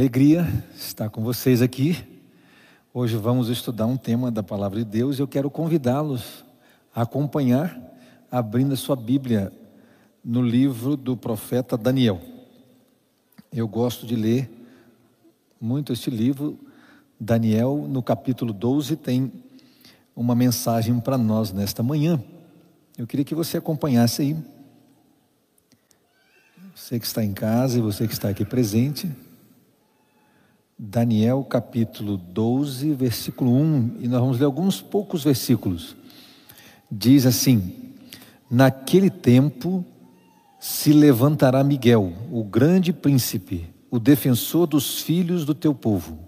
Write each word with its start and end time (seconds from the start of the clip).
alegria 0.00 0.48
estar 0.74 1.10
com 1.10 1.22
vocês 1.22 1.60
aqui. 1.60 1.94
Hoje 2.94 3.18
vamos 3.18 3.50
estudar 3.50 3.84
um 3.84 3.98
tema 3.98 4.30
da 4.30 4.42
palavra 4.42 4.78
de 4.78 4.84
Deus 4.86 5.18
e 5.18 5.20
eu 5.20 5.28
quero 5.28 5.50
convidá-los 5.50 6.42
a 6.94 7.02
acompanhar, 7.02 7.78
abrindo 8.32 8.72
a 8.72 8.78
sua 8.78 8.96
Bíblia 8.96 9.52
no 10.24 10.40
livro 10.40 10.96
do 10.96 11.18
profeta 11.18 11.76
Daniel. 11.76 12.18
Eu 13.52 13.68
gosto 13.68 14.06
de 14.06 14.16
ler 14.16 14.50
muito 15.60 15.92
este 15.92 16.08
livro. 16.08 16.58
Daniel, 17.20 17.86
no 17.86 18.02
capítulo 18.02 18.54
12, 18.54 18.96
tem 18.96 19.30
uma 20.16 20.34
mensagem 20.34 20.98
para 20.98 21.18
nós 21.18 21.52
nesta 21.52 21.82
manhã. 21.82 22.18
Eu 22.96 23.06
queria 23.06 23.24
que 23.24 23.34
você 23.34 23.58
acompanhasse 23.58 24.22
aí. 24.22 24.36
Você 26.74 26.98
que 26.98 27.04
está 27.04 27.22
em 27.22 27.34
casa 27.34 27.76
e 27.76 27.82
você 27.82 28.06
que 28.06 28.14
está 28.14 28.30
aqui 28.30 28.46
presente. 28.46 29.14
Daniel 30.82 31.44
capítulo 31.44 32.16
12, 32.16 32.94
versículo 32.94 33.52
1, 33.52 33.96
e 34.00 34.08
nós 34.08 34.18
vamos 34.18 34.38
ler 34.38 34.46
alguns 34.46 34.80
poucos 34.80 35.22
versículos. 35.22 35.94
Diz 36.90 37.26
assim: 37.26 37.92
Naquele 38.50 39.10
tempo 39.10 39.84
se 40.58 40.94
levantará 40.94 41.62
Miguel, 41.62 42.14
o 42.32 42.42
grande 42.42 42.94
príncipe, 42.94 43.68
o 43.90 43.98
defensor 43.98 44.66
dos 44.66 45.02
filhos 45.02 45.44
do 45.44 45.54
teu 45.54 45.74
povo. 45.74 46.18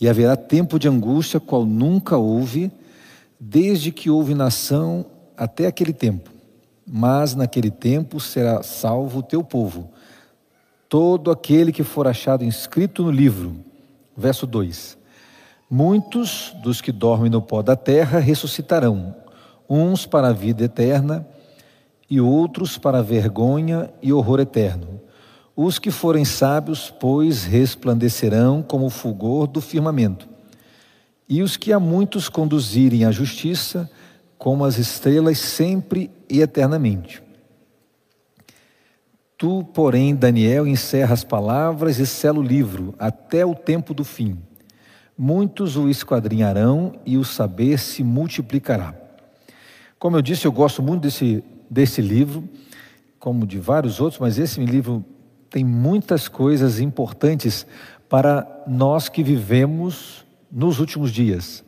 E 0.00 0.08
haverá 0.08 0.36
tempo 0.36 0.78
de 0.78 0.86
angústia 0.86 1.40
qual 1.40 1.66
nunca 1.66 2.16
houve, 2.16 2.70
desde 3.40 3.90
que 3.90 4.08
houve 4.08 4.32
nação 4.32 5.04
até 5.36 5.66
aquele 5.66 5.92
tempo. 5.92 6.30
Mas 6.86 7.34
naquele 7.34 7.72
tempo 7.72 8.20
será 8.20 8.62
salvo 8.62 9.18
o 9.18 9.24
teu 9.24 9.42
povo 9.42 9.90
todo 10.90 11.30
aquele 11.30 11.70
que 11.70 11.84
for 11.84 12.08
achado 12.08 12.44
inscrito 12.44 13.04
no 13.04 13.12
livro. 13.12 13.64
Verso 14.16 14.44
2: 14.44 14.98
Muitos 15.70 16.52
dos 16.60 16.80
que 16.80 16.90
dormem 16.90 17.30
no 17.30 17.40
pó 17.40 17.62
da 17.62 17.76
terra 17.76 18.18
ressuscitarão, 18.18 19.14
uns 19.68 20.04
para 20.04 20.28
a 20.28 20.32
vida 20.32 20.64
eterna 20.64 21.24
e 22.10 22.20
outros 22.20 22.76
para 22.76 22.98
a 22.98 23.02
vergonha 23.02 23.88
e 24.02 24.12
horror 24.12 24.40
eterno. 24.40 25.00
Os 25.54 25.78
que 25.78 25.92
forem 25.92 26.24
sábios, 26.24 26.92
pois, 26.98 27.44
resplandecerão 27.44 28.60
como 28.60 28.86
o 28.86 28.90
fulgor 28.90 29.46
do 29.46 29.60
firmamento. 29.60 30.28
E 31.28 31.40
os 31.40 31.56
que 31.56 31.72
a 31.72 31.78
muitos 31.78 32.28
conduzirem 32.28 33.04
à 33.04 33.12
justiça, 33.12 33.88
como 34.36 34.64
as 34.64 34.76
estrelas 34.76 35.38
sempre 35.38 36.10
e 36.28 36.40
eternamente. 36.40 37.29
Tu, 39.40 39.64
porém, 39.72 40.14
Daniel, 40.14 40.66
encerra 40.66 41.14
as 41.14 41.24
palavras 41.24 41.98
e 41.98 42.06
sela 42.06 42.38
o 42.38 42.42
livro 42.42 42.94
até 42.98 43.42
o 43.42 43.54
tempo 43.54 43.94
do 43.94 44.04
fim. 44.04 44.36
Muitos 45.16 45.78
o 45.78 45.88
esquadrinharão 45.88 46.92
e 47.06 47.16
o 47.16 47.24
saber 47.24 47.78
se 47.78 48.04
multiplicará. 48.04 48.94
Como 49.98 50.14
eu 50.14 50.20
disse, 50.20 50.46
eu 50.46 50.52
gosto 50.52 50.82
muito 50.82 51.00
desse, 51.00 51.42
desse 51.70 52.02
livro, 52.02 52.46
como 53.18 53.46
de 53.46 53.58
vários 53.58 53.98
outros, 53.98 54.20
mas 54.20 54.38
esse 54.38 54.62
livro 54.62 55.02
tem 55.48 55.64
muitas 55.64 56.28
coisas 56.28 56.78
importantes 56.78 57.66
para 58.10 58.46
nós 58.66 59.08
que 59.08 59.22
vivemos 59.22 60.22
nos 60.52 60.78
últimos 60.80 61.10
dias. 61.10 61.64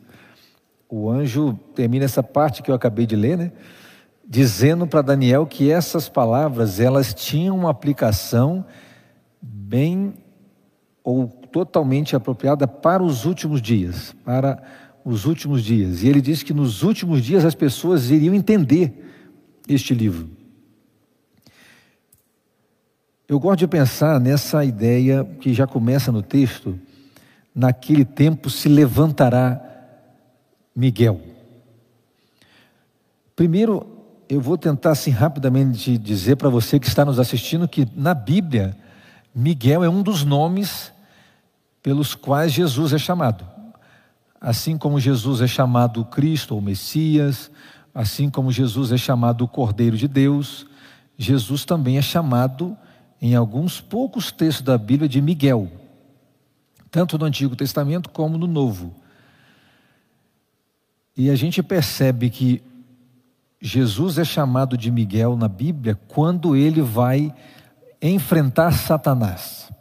O 0.87 1.09
anjo 1.09 1.57
termina 1.73 2.05
essa 2.05 2.21
parte 2.21 2.61
que 2.61 2.69
eu 2.69 2.75
acabei 2.75 3.07
de 3.07 3.15
ler, 3.15 3.35
né? 3.35 3.51
Dizendo 4.25 4.87
para 4.87 5.01
Daniel 5.01 5.45
que 5.45 5.69
essas 5.69 6.07
palavras 6.07 6.79
elas 6.79 7.13
tinham 7.13 7.57
uma 7.57 7.69
aplicação 7.69 8.65
bem 9.41 10.13
ou 11.03 11.27
totalmente 11.27 12.15
apropriada 12.15 12.67
para 12.67 13.03
os 13.03 13.25
últimos 13.25 13.61
dias, 13.61 14.15
para 14.23 14.61
os 15.03 15.25
últimos 15.25 15.63
dias. 15.63 16.01
E 16.01 16.07
ele 16.07 16.21
diz 16.21 16.41
que 16.41 16.53
nos 16.53 16.81
últimos 16.81 17.21
dias 17.21 17.43
as 17.43 17.53
pessoas 17.53 18.09
iriam 18.09 18.33
entender 18.33 18.93
este 19.67 19.93
livro. 19.93 20.29
Eu 23.27 23.39
gosto 23.39 23.59
de 23.59 23.67
pensar 23.67 24.19
nessa 24.19 24.63
ideia 24.63 25.25
que 25.39 25.53
já 25.53 25.65
começa 25.65 26.11
no 26.11 26.21
texto, 26.21 26.79
naquele 27.53 28.05
tempo 28.05 28.49
se 28.49 28.69
levantará 28.69 29.61
Miguel. 30.75 31.21
Primeiro, 33.35 33.92
eu 34.33 34.41
vou 34.41 34.57
tentar 34.57 34.91
assim 34.91 35.11
rapidamente 35.11 35.97
dizer 35.97 36.37
para 36.37 36.49
você 36.49 36.79
que 36.79 36.87
está 36.87 37.05
nos 37.05 37.19
assistindo 37.19 37.67
que 37.67 37.87
na 37.95 38.13
Bíblia 38.13 38.75
Miguel 39.33 39.83
é 39.83 39.89
um 39.89 40.01
dos 40.01 40.23
nomes 40.23 40.91
pelos 41.81 42.15
quais 42.15 42.51
Jesus 42.51 42.93
é 42.93 42.97
chamado. 42.97 43.45
Assim 44.41 44.77
como 44.77 44.99
Jesus 44.99 45.41
é 45.41 45.47
chamado 45.47 46.03
Cristo 46.05 46.55
ou 46.55 46.61
Messias, 46.61 47.51
assim 47.93 48.29
como 48.29 48.51
Jesus 48.51 48.91
é 48.91 48.97
chamado 48.97 49.47
Cordeiro 49.47 49.97
de 49.97 50.07
Deus, 50.07 50.65
Jesus 51.17 51.63
também 51.63 51.97
é 51.97 52.01
chamado 52.01 52.75
em 53.21 53.35
alguns 53.35 53.79
poucos 53.79 54.31
textos 54.31 54.65
da 54.65 54.77
Bíblia 54.77 55.07
de 55.07 55.21
Miguel, 55.21 55.71
tanto 56.89 57.17
no 57.17 57.25
Antigo 57.25 57.55
Testamento 57.55 58.09
como 58.09 58.37
no 58.37 58.47
Novo. 58.47 58.93
E 61.15 61.29
a 61.29 61.35
gente 61.35 61.61
percebe 61.61 62.29
que 62.29 62.61
Jesus 63.65 64.17
é 64.17 64.25
chamado 64.25 64.77
de 64.77 64.91
Miguel 64.91 65.37
na 65.37 65.47
Bíblia 65.47 65.97
quando 66.09 66.53
ele 66.53 66.81
vai 66.81 67.33
enfrentar 68.01 68.73
Satanás. 68.73 69.71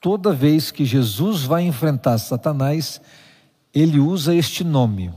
Toda 0.00 0.32
vez 0.32 0.70
que 0.70 0.84
Jesus 0.84 1.42
vai 1.42 1.64
enfrentar 1.64 2.16
Satanás, 2.18 3.00
ele 3.74 3.98
usa 3.98 4.32
este 4.32 4.62
nome, 4.62 5.12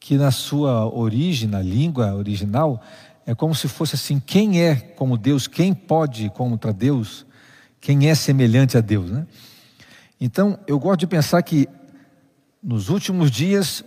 que 0.00 0.16
na 0.16 0.32
sua 0.32 0.92
origem, 0.92 1.48
na 1.48 1.62
língua 1.62 2.16
original, 2.16 2.82
é 3.24 3.32
como 3.32 3.54
se 3.54 3.68
fosse 3.68 3.94
assim: 3.94 4.18
quem 4.18 4.60
é 4.60 4.74
como 4.74 5.16
Deus, 5.16 5.46
quem 5.46 5.72
pode 5.72 6.30
contra 6.30 6.72
Deus, 6.72 7.24
quem 7.80 8.10
é 8.10 8.14
semelhante 8.16 8.76
a 8.76 8.80
Deus, 8.80 9.08
né? 9.08 9.24
Então, 10.20 10.58
eu 10.66 10.80
gosto 10.80 10.98
de 10.98 11.06
pensar 11.06 11.40
que 11.44 11.68
nos 12.60 12.88
últimos 12.88 13.30
dias, 13.30 13.84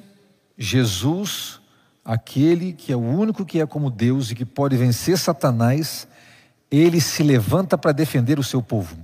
Jesus 0.58 1.62
aquele 2.04 2.74
que 2.74 2.92
é 2.92 2.96
o 2.96 3.00
único 3.00 3.46
que 3.46 3.62
é 3.62 3.66
como 3.66 3.90
Deus 3.90 4.32
e 4.32 4.36
que 4.36 4.46
pode 4.46 4.76
vencer 4.76 5.18
Satanás, 5.18 6.08
ele 6.70 7.00
se 7.00 7.24
levanta 7.24 7.78
para 7.78 7.92
defender 7.92 8.40
o 8.40 8.44
seu 8.44 8.62
povo. 8.62 8.98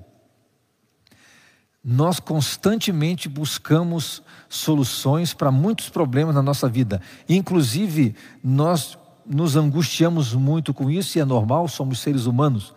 Nós 1.84 2.20
constantemente 2.20 3.30
buscamos 3.30 4.22
soluções 4.50 5.34
para 5.34 5.52
muitos 5.52 5.90
problemas 5.90 6.36
na 6.36 6.42
nossa 6.42 6.68
vida, 6.68 7.02
inclusive 7.28 8.16
nós 8.44 8.98
nos 9.26 9.56
angustiamos 9.56 10.34
muito 10.34 10.74
com 10.74 10.90
isso 10.90 11.18
e 11.18 11.22
é 11.22 11.26
normal, 11.26 11.68
somos 11.68 12.00
seres 12.00 12.26
humanos. 12.26 12.74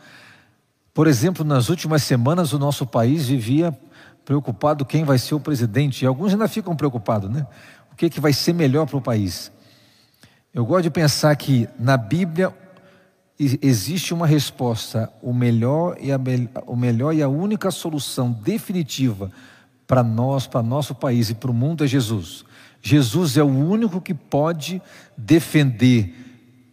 Por 0.95 1.07
exemplo, 1.07 1.45
nas 1.45 1.69
últimas 1.71 2.03
semanas 2.03 2.53
o 2.53 2.59
nosso 2.59 2.87
país 2.87 3.27
vivia 3.27 3.77
preocupado 4.25 4.85
quem 4.85 5.05
vai 5.05 5.19
ser 5.19 5.35
o 5.35 5.41
presidente, 5.41 6.03
e 6.03 6.07
alguns 6.07 6.33
ainda 6.33 6.47
ficam 6.47 6.77
preocupados, 6.77 7.29
né? 7.29 7.47
O 7.91 7.97
que, 7.97 8.09
que 8.09 8.21
vai 8.21 8.33
ser 8.33 8.53
melhor 8.53 8.87
para 8.87 8.97
o 8.97 9.03
país? 9.03 9.51
Eu 10.55 10.67
gosto 10.67 10.83
de 10.83 10.91
pensar 10.91 11.35
que 11.35 11.67
na 11.79 11.97
Bíblia 11.97 12.53
existe 13.39 14.13
uma 14.13 14.27
resposta, 14.27 15.11
o 15.23 15.33
melhor 15.33 15.97
e 15.99 16.13
a, 16.13 16.21
o 16.67 16.77
melhor 16.77 17.15
e 17.15 17.23
a 17.23 17.29
única 17.29 17.71
solução 17.71 18.31
definitiva 18.31 19.33
para 19.87 20.03
nós, 20.03 20.47
para 20.47 20.63
nosso 20.63 20.95
país 20.95 21.31
e 21.31 21.35
para 21.35 21.51
o 21.51 21.55
mundo 21.55 21.85
é 21.85 21.87
Jesus. 21.87 22.45
Jesus 22.83 23.39
é 23.39 23.43
o 23.43 23.47
único 23.47 23.99
que 23.99 24.13
pode 24.13 24.83
defender 25.17 26.15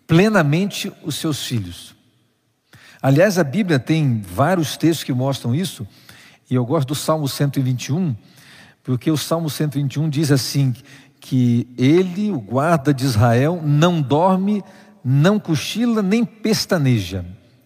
plenamente 0.05 0.91
os 1.01 1.15
seus 1.15 1.45
filhos. 1.45 1.95
Aliás, 3.01 3.37
a 3.37 3.45
Bíblia 3.45 3.79
tem 3.79 4.19
vários 4.19 4.75
textos 4.75 5.05
que 5.05 5.13
mostram 5.13 5.55
isso, 5.55 5.87
e 6.51 6.55
eu 6.55 6.65
gosto 6.65 6.89
do 6.89 6.95
Salmo 6.95 7.29
121, 7.29 8.13
porque 8.83 9.09
o 9.09 9.15
Salmo 9.17 9.49
121 9.49 10.09
diz 10.09 10.31
assim: 10.31 10.75
que 11.19 11.67
ele, 11.77 12.31
o 12.31 12.39
guarda 12.39 12.93
de 12.93 13.05
Israel, 13.05 13.61
não 13.63 14.01
dorme, 14.01 14.63
não 15.03 15.39
cochila, 15.39 16.01
nem 16.01 16.23
pestaneja. 16.23 17.25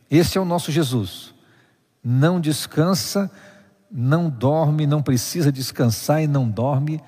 Esse 0.10 0.38
é 0.38 0.42
o 0.42 0.46
nosso 0.46 0.72
Jesus. 0.72 1.34
Não 2.04 2.40
descansa, 2.40 3.32
não 3.92 4.30
dorme, 4.30 4.88
não 4.88 5.02
precisa 5.02 5.52
descansar 5.52 6.24
e 6.24 6.28
não 6.28 6.50
dorme, 6.50 7.00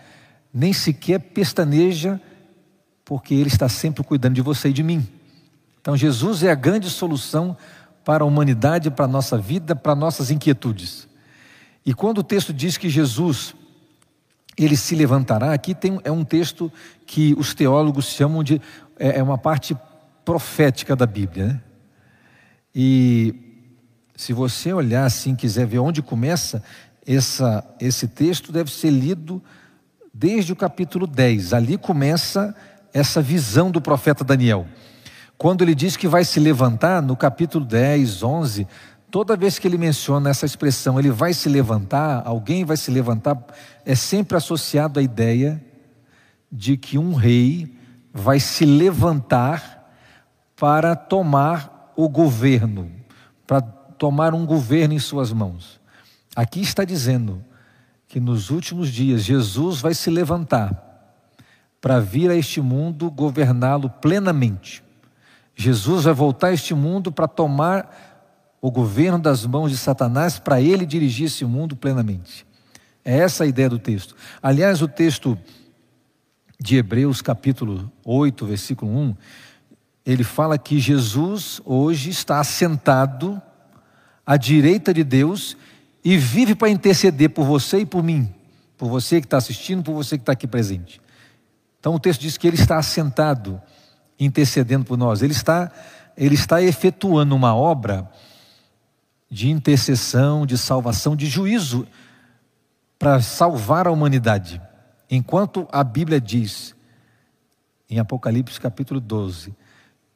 nem 0.53 0.71
sequer 0.71 1.19
pestaneja, 1.19 2.21
porque 3.03 3.33
ele 3.33 3.47
está 3.47 3.67
sempre 3.67 4.03
cuidando 4.03 4.35
de 4.35 4.41
você 4.41 4.69
e 4.69 4.73
de 4.73 4.83
mim. 4.83 5.05
Então, 5.81 5.97
Jesus 5.97 6.43
é 6.43 6.51
a 6.51 6.55
grande 6.55 6.89
solução 6.89 7.57
para 8.03 8.23
a 8.23 8.27
humanidade, 8.27 8.89
para 8.89 9.05
a 9.05 9.07
nossa 9.07 9.37
vida, 9.37 9.75
para 9.75 9.95
nossas 9.95 10.31
inquietudes. 10.31 11.07
E 11.85 11.93
quando 11.93 12.19
o 12.19 12.23
texto 12.23 12.53
diz 12.53 12.77
que 12.77 12.89
Jesus 12.89 13.55
ele 14.63 14.77
se 14.77 14.95
levantará. 14.95 15.53
Aqui 15.53 15.73
tem, 15.73 15.99
é 16.03 16.11
um 16.11 16.23
texto 16.23 16.71
que 17.05 17.33
os 17.37 17.53
teólogos 17.53 18.05
chamam 18.05 18.43
de 18.43 18.61
é, 18.97 19.19
é 19.19 19.23
uma 19.23 19.37
parte 19.37 19.75
profética 20.23 20.95
da 20.95 21.05
Bíblia. 21.05 21.47
Né? 21.47 21.61
E 22.73 23.35
se 24.15 24.33
você 24.33 24.73
olhar 24.73 25.05
assim, 25.05 25.35
quiser 25.35 25.67
ver 25.67 25.79
onde 25.79 26.01
começa, 26.01 26.63
essa, 27.05 27.63
esse 27.79 28.07
texto 28.07 28.51
deve 28.51 28.71
ser 28.71 28.89
lido 28.89 29.41
desde 30.13 30.53
o 30.53 30.55
capítulo 30.55 31.05
10. 31.05 31.53
Ali 31.53 31.77
começa 31.77 32.55
essa 32.93 33.21
visão 33.21 33.69
do 33.69 33.81
profeta 33.81 34.23
Daniel. 34.23 34.65
Quando 35.37 35.63
ele 35.63 35.75
diz 35.75 35.97
que 35.97 36.07
vai 36.07 36.23
se 36.23 36.39
levantar, 36.39 37.01
no 37.01 37.15
capítulo 37.15 37.65
10, 37.65 38.23
11, 38.23 38.67
toda 39.09 39.35
vez 39.35 39.57
que 39.59 39.67
ele 39.67 39.77
menciona 39.77 40.29
essa 40.29 40.45
expressão, 40.45 40.99
ele 40.99 41.11
vai 41.11 41.33
se 41.33 41.47
levantar, 41.49 42.23
alguém 42.25 42.65
vai 42.65 42.77
se 42.77 42.91
levantar, 42.91 43.37
é 43.85 43.95
sempre 43.95 44.37
associado 44.37 44.99
à 44.99 45.03
ideia 45.03 45.63
de 46.51 46.77
que 46.77 46.97
um 46.97 47.13
rei 47.13 47.77
vai 48.13 48.39
se 48.39 48.65
levantar 48.65 49.93
para 50.55 50.95
tomar 50.95 51.93
o 51.95 52.07
governo, 52.07 52.91
para 53.45 53.61
tomar 53.61 54.33
um 54.33 54.45
governo 54.45 54.93
em 54.93 54.99
suas 54.99 55.31
mãos. 55.31 55.79
Aqui 56.35 56.61
está 56.61 56.83
dizendo 56.83 57.43
que 58.07 58.19
nos 58.19 58.49
últimos 58.49 58.89
dias 58.89 59.23
Jesus 59.23 59.81
vai 59.81 59.93
se 59.93 60.09
levantar 60.09 60.81
para 61.81 61.99
vir 61.99 62.29
a 62.29 62.35
este 62.35 62.61
mundo 62.61 63.11
governá-lo 63.11 63.89
plenamente. 63.89 64.83
Jesus 65.55 66.05
vai 66.05 66.13
voltar 66.13 66.47
a 66.47 66.53
este 66.53 66.73
mundo 66.73 67.11
para 67.11 67.27
tomar 67.27 68.14
o 68.61 68.71
governo 68.71 69.19
das 69.19 69.45
mãos 69.45 69.71
de 69.71 69.77
Satanás, 69.77 70.39
para 70.39 70.61
ele 70.61 70.85
dirigir 70.85 71.27
esse 71.27 71.45
mundo 71.45 71.75
plenamente. 71.75 72.45
É 73.03 73.17
essa 73.19 73.43
a 73.43 73.47
ideia 73.47 73.69
do 73.69 73.77
texto. 73.77 74.15
Aliás, 74.41 74.81
o 74.81 74.87
texto 74.87 75.37
de 76.59 76.77
Hebreus, 76.77 77.21
capítulo 77.21 77.91
8, 78.03 78.45
versículo 78.45 78.91
1, 78.91 79.15
ele 80.05 80.23
fala 80.23 80.57
que 80.57 80.79
Jesus 80.79 81.61
hoje 81.65 82.09
está 82.09 82.39
assentado 82.39 83.41
à 84.25 84.37
direita 84.37 84.93
de 84.93 85.03
Deus 85.03 85.57
e 86.03 86.17
vive 86.17 86.55
para 86.55 86.69
interceder 86.69 87.29
por 87.29 87.45
você 87.45 87.79
e 87.79 87.85
por 87.85 88.03
mim, 88.03 88.33
por 88.77 88.89
você 88.89 89.19
que 89.19 89.27
está 89.27 89.37
assistindo, 89.37 89.83
por 89.83 89.93
você 89.93 90.17
que 90.17 90.21
está 90.21 90.31
aqui 90.33 90.47
presente. 90.47 91.01
Então 91.79 91.93
o 91.93 91.99
texto 91.99 92.21
diz 92.21 92.37
que 92.37 92.47
ele 92.47 92.57
está 92.57 92.77
assentado, 92.77 93.61
intercedendo 94.19 94.85
por 94.85 94.97
nós. 94.97 95.21
Ele 95.21 95.33
está, 95.33 95.71
ele 96.17 96.33
está 96.33 96.61
efetuando 96.61 97.35
uma 97.35 97.55
obra 97.55 98.09
de 99.29 99.49
intercessão, 99.49 100.45
de 100.45 100.57
salvação, 100.57 101.15
de 101.15 101.25
juízo 101.25 101.87
para 102.97 103.21
salvar 103.21 103.87
a 103.87 103.91
humanidade. 103.91 104.61
Enquanto 105.09 105.67
a 105.71 105.83
Bíblia 105.83 106.19
diz, 106.19 106.75
em 107.89 107.99
Apocalipse 107.99 108.59
capítulo 108.59 108.99
12, 108.99 109.53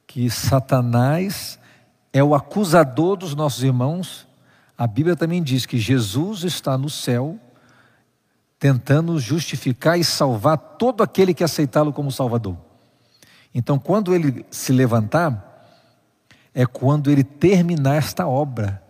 que 0.08 0.30
Satanás 0.30 1.60
é 2.12 2.24
o 2.24 2.34
acusador 2.34 3.16
dos 3.16 3.36
nossos 3.36 3.64
irmãos, 3.64 4.28
a 4.78 4.88
Bíblia 4.88 5.16
também 5.16 5.44
diz 5.44 5.66
que 5.66 5.78
Jesus 5.78 6.44
está 6.44 6.78
no 6.78 6.90
céu 6.90 7.40
tentando 8.58 9.18
justificar 9.20 9.98
e 9.98 10.04
salvar 10.04 10.58
todo 10.58 11.02
aquele 11.02 11.34
que 11.34 11.44
aceitá-lo 11.44 11.94
como 11.94 12.12
Salvador. 12.12 12.58
Então, 13.54 13.80
quando 13.80 14.14
ele 14.14 14.46
se 14.52 14.74
levantar, 14.74 15.46
é 16.54 16.66
quando 16.66 17.10
ele 17.10 17.24
terminar 17.24 17.96
esta 17.96 18.28
obra, 18.28 18.84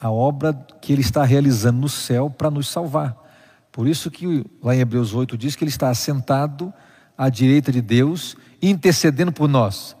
a 0.00 0.10
obra 0.10 0.52
que 0.80 0.92
ele 0.92 1.02
está 1.02 1.24
realizando 1.24 1.80
no 1.80 1.88
céu 1.88 2.28
para 2.30 2.50
nos 2.50 2.68
salvar. 2.68 3.16
Por 3.72 3.86
isso 3.86 4.10
que 4.10 4.44
lá 4.62 4.74
em 4.74 4.80
Hebreus 4.80 5.14
8 5.14 5.36
diz 5.36 5.54
que 5.54 5.64
ele 5.64 5.70
está 5.70 5.90
assentado 5.90 6.72
à 7.16 7.28
direita 7.28 7.72
de 7.72 7.80
Deus, 7.80 8.36
intercedendo 8.60 9.32
por 9.32 9.48
nós. 9.48 9.96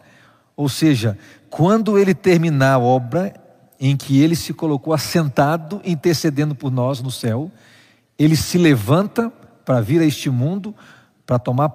Ou 0.56 0.68
seja, 0.68 1.18
quando 1.50 1.98
ele 1.98 2.14
terminar 2.14 2.74
a 2.74 2.78
obra 2.78 3.34
em 3.78 3.96
que 3.96 4.20
ele 4.20 4.34
se 4.34 4.54
colocou 4.54 4.94
assentado, 4.94 5.80
intercedendo 5.84 6.54
por 6.54 6.70
nós 6.70 7.02
no 7.02 7.10
céu, 7.10 7.50
ele 8.18 8.36
se 8.36 8.56
levanta 8.56 9.30
para 9.64 9.80
vir 9.80 10.00
a 10.00 10.04
este 10.04 10.30
mundo, 10.30 10.74
para 11.26 11.38
tomar 11.38 11.70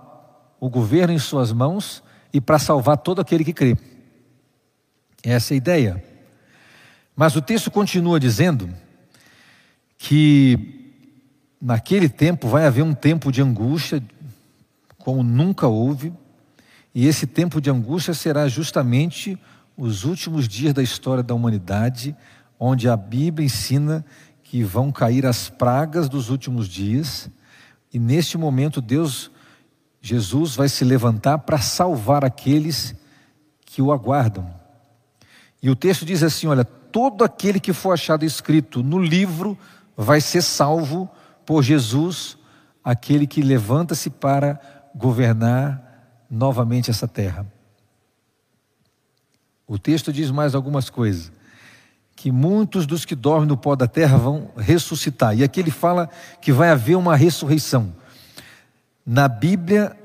o 0.59 0.69
governo 0.69 1.13
em 1.13 1.19
suas 1.19 1.51
mãos 1.51 2.03
e 2.33 2.41
para 2.41 2.57
salvar 2.57 2.97
todo 2.97 3.21
aquele 3.21 3.44
que 3.44 3.53
crê. 3.53 3.77
Essa 5.23 5.53
é 5.53 5.56
a 5.56 5.57
ideia. 5.57 6.10
Mas 7.21 7.35
o 7.35 7.41
texto 7.44 7.69
continua 7.69 8.19
dizendo 8.19 8.68
que 9.95 10.89
naquele 11.62 12.09
tempo 12.09 12.47
vai 12.47 12.65
haver 12.65 12.81
um 12.81 12.95
tempo 12.95 13.31
de 13.31 13.44
angústia, 13.44 14.01
como 14.97 15.21
nunca 15.21 15.68
houve, 15.68 16.12
e 16.95 17.06
esse 17.06 17.27
tempo 17.27 17.62
de 17.62 17.69
angústia 17.69 18.15
será 18.15 18.47
justamente 18.47 19.38
os 19.77 20.03
últimos 20.03 20.47
dias 20.47 20.73
da 20.73 20.81
história 20.81 21.21
da 21.21 21.35
humanidade, 21.35 22.15
onde 22.59 22.89
a 22.89 22.97
Bíblia 22.97 23.45
ensina 23.45 24.03
que 24.41 24.63
vão 24.63 24.91
cair 24.91 25.23
as 25.27 25.47
pragas 25.47 26.09
dos 26.09 26.31
últimos 26.31 26.68
dias, 26.68 27.29
e 27.94 28.00
neste 28.00 28.35
momento 28.35 28.81
Deus, 28.81 29.29
Jesus, 30.01 30.56
vai 30.56 30.68
se 30.68 30.83
levantar 30.83 31.38
para 31.38 31.59
salvar 31.59 32.25
aqueles 32.25 32.95
que 33.63 33.79
o 33.79 33.91
aguardam. 33.91 34.51
E 35.62 35.69
o 35.69 35.75
texto 35.75 36.03
diz 36.03 36.23
assim: 36.23 36.47
olha, 36.47 36.68
todo 36.91 37.23
aquele 37.23 37.59
que 37.59 37.73
for 37.73 37.93
achado 37.93 38.25
escrito 38.25 38.83
no 38.83 38.99
livro 38.99 39.57
vai 39.95 40.19
ser 40.21 40.41
salvo 40.41 41.09
por 41.45 41.63
Jesus, 41.63 42.38
aquele 42.83 43.25
que 43.25 43.41
levanta-se 43.41 44.09
para 44.09 44.59
governar 44.95 46.25
novamente 46.29 46.89
essa 46.89 47.07
terra. 47.07 47.45
O 49.67 49.79
texto 49.79 50.11
diz 50.11 50.31
mais 50.31 50.53
algumas 50.53 50.89
coisas 50.89 51.31
que 52.15 52.31
muitos 52.31 52.85
dos 52.85 53.03
que 53.03 53.15
dormem 53.15 53.47
no 53.47 53.57
pó 53.57 53.75
da 53.75 53.87
terra 53.87 54.15
vão 54.15 54.51
ressuscitar. 54.55 55.35
E 55.35 55.44
aqui 55.44 55.59
ele 55.59 55.71
fala 55.71 56.07
que 56.39 56.51
vai 56.51 56.69
haver 56.69 56.95
uma 56.95 57.15
ressurreição. 57.15 57.95
Na 59.03 59.27
Bíblia, 59.27 59.97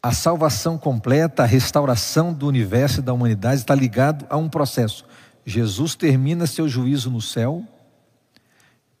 a 0.00 0.12
salvação 0.12 0.78
completa, 0.78 1.42
a 1.42 1.46
restauração 1.46 2.32
do 2.32 2.46
universo 2.46 3.00
e 3.00 3.02
da 3.02 3.12
humanidade 3.12 3.56
está 3.56 3.74
ligado 3.74 4.24
a 4.30 4.36
um 4.36 4.48
processo. 4.48 5.04
Jesus 5.46 5.94
termina 5.94 6.44
seu 6.44 6.68
juízo 6.68 7.08
no 7.08 7.22
céu, 7.22 7.64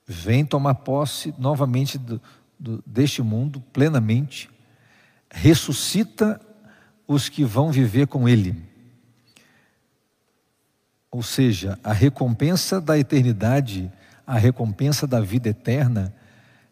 vem 0.06 0.44
tomar 0.46 0.76
posse 0.76 1.34
novamente 1.36 1.98
do, 1.98 2.22
do, 2.56 2.82
deste 2.86 3.20
mundo 3.20 3.60
plenamente, 3.72 4.48
ressuscita 5.28 6.40
os 7.06 7.28
que 7.28 7.44
vão 7.44 7.72
viver 7.72 8.06
com 8.06 8.28
Ele. 8.28 8.54
Ou 11.10 11.20
seja, 11.20 11.78
a 11.82 11.92
recompensa 11.92 12.80
da 12.80 12.96
eternidade, 12.96 13.90
a 14.24 14.38
recompensa 14.38 15.04
da 15.04 15.20
vida 15.20 15.48
eterna, 15.48 16.14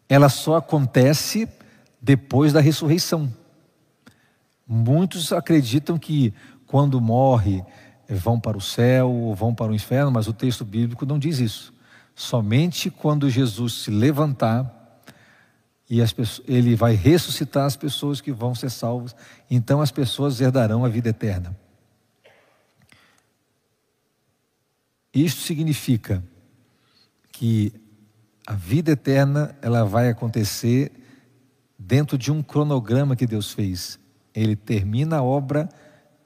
ela 0.07 0.29
só 0.29 0.55
acontece 0.55 1.49
depois 2.01 2.53
da 2.53 2.61
ressurreição. 2.61 3.31
Muitos 4.65 5.33
acreditam 5.33 5.97
que 5.97 6.33
quando 6.65 7.01
morre 7.01 7.63
vão 8.07 8.39
para 8.39 8.57
o 8.57 8.61
céu 8.61 9.09
ou 9.09 9.35
vão 9.35 9.53
para 9.53 9.71
o 9.71 9.75
inferno, 9.75 10.11
mas 10.11 10.27
o 10.27 10.33
texto 10.33 10.63
bíblico 10.63 11.05
não 11.05 11.19
diz 11.19 11.39
isso. 11.39 11.73
Somente 12.15 12.89
quando 12.89 13.29
Jesus 13.29 13.73
se 13.83 13.91
levantar 13.91 14.71
e 15.89 15.99
pessoas, 16.13 16.41
ele 16.47 16.75
vai 16.75 16.95
ressuscitar 16.95 17.65
as 17.65 17.75
pessoas 17.75 18.21
que 18.21 18.31
vão 18.31 18.55
ser 18.55 18.69
salvas, 18.69 19.15
então 19.49 19.81
as 19.81 19.91
pessoas 19.91 20.41
herdarão 20.41 20.83
a 20.83 20.89
vida 20.89 21.09
eterna. 21.09 21.55
Isto 25.13 25.41
significa 25.41 26.23
que 27.31 27.71
a 28.45 28.53
vida 28.53 28.91
eterna 28.91 29.55
ela 29.61 29.83
vai 29.85 30.09
acontecer 30.09 30.91
dentro 31.77 32.17
de 32.17 32.31
um 32.31 32.43
cronograma 32.43 33.15
que 33.15 33.25
Deus 33.25 33.51
fez. 33.51 33.99
Ele 34.33 34.55
termina 34.55 35.17
a 35.17 35.23
obra 35.23 35.69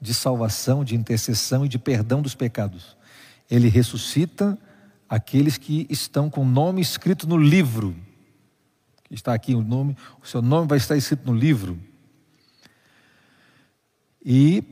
de 0.01 0.13
salvação, 0.13 0.83
de 0.83 0.95
intercessão 0.95 1.65
e 1.65 1.69
de 1.69 1.77
perdão 1.77 2.21
dos 2.21 2.35
pecados. 2.35 2.95
Ele 3.49 3.67
ressuscita 3.67 4.57
aqueles 5.07 5.57
que 5.57 5.87
estão 5.89 6.29
com 6.29 6.41
o 6.41 6.45
nome 6.45 6.81
escrito 6.81 7.27
no 7.27 7.37
livro. 7.37 7.95
Está 9.09 9.33
aqui 9.33 9.55
o 9.55 9.61
nome, 9.61 9.97
o 10.21 10.27
seu 10.27 10.41
nome 10.41 10.67
vai 10.67 10.77
estar 10.77 10.95
escrito 10.95 11.25
no 11.25 11.35
livro. 11.35 11.79
E 14.23 14.63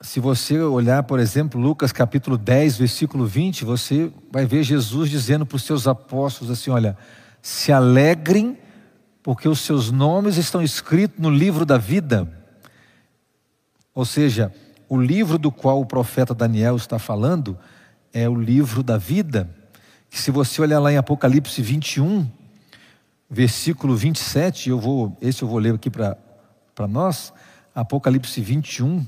se 0.00 0.20
você 0.20 0.60
olhar, 0.60 1.02
por 1.02 1.18
exemplo, 1.18 1.60
Lucas 1.60 1.90
capítulo 1.90 2.38
10, 2.38 2.78
versículo 2.78 3.26
20, 3.26 3.64
você 3.64 4.12
vai 4.30 4.46
ver 4.46 4.62
Jesus 4.62 5.10
dizendo 5.10 5.44
para 5.44 5.56
os 5.56 5.64
seus 5.64 5.88
apóstolos 5.88 6.52
assim: 6.52 6.70
Olha, 6.70 6.96
se 7.42 7.72
alegrem, 7.72 8.56
porque 9.22 9.48
os 9.48 9.58
seus 9.58 9.90
nomes 9.90 10.36
estão 10.36 10.62
escritos 10.62 11.18
no 11.18 11.30
livro 11.30 11.66
da 11.66 11.76
vida. 11.76 12.37
Ou 13.98 14.04
seja, 14.04 14.54
o 14.88 14.96
livro 14.96 15.36
do 15.38 15.50
qual 15.50 15.80
o 15.80 15.84
profeta 15.84 16.32
Daniel 16.32 16.76
está 16.76 17.00
falando 17.00 17.58
é 18.12 18.28
o 18.28 18.34
livro 18.36 18.80
da 18.80 18.96
vida. 18.96 19.50
Que 20.08 20.16
se 20.16 20.30
você 20.30 20.62
olhar 20.62 20.78
lá 20.78 20.92
em 20.92 20.96
Apocalipse 20.96 21.60
21, 21.60 22.24
versículo 23.28 23.96
27, 23.96 24.70
eu 24.70 24.78
vou, 24.78 25.18
esse 25.20 25.42
eu 25.42 25.48
vou 25.48 25.58
ler 25.58 25.74
aqui 25.74 25.90
para 25.90 26.16
nós, 26.88 27.32
Apocalipse 27.74 28.40
21, 28.40 29.04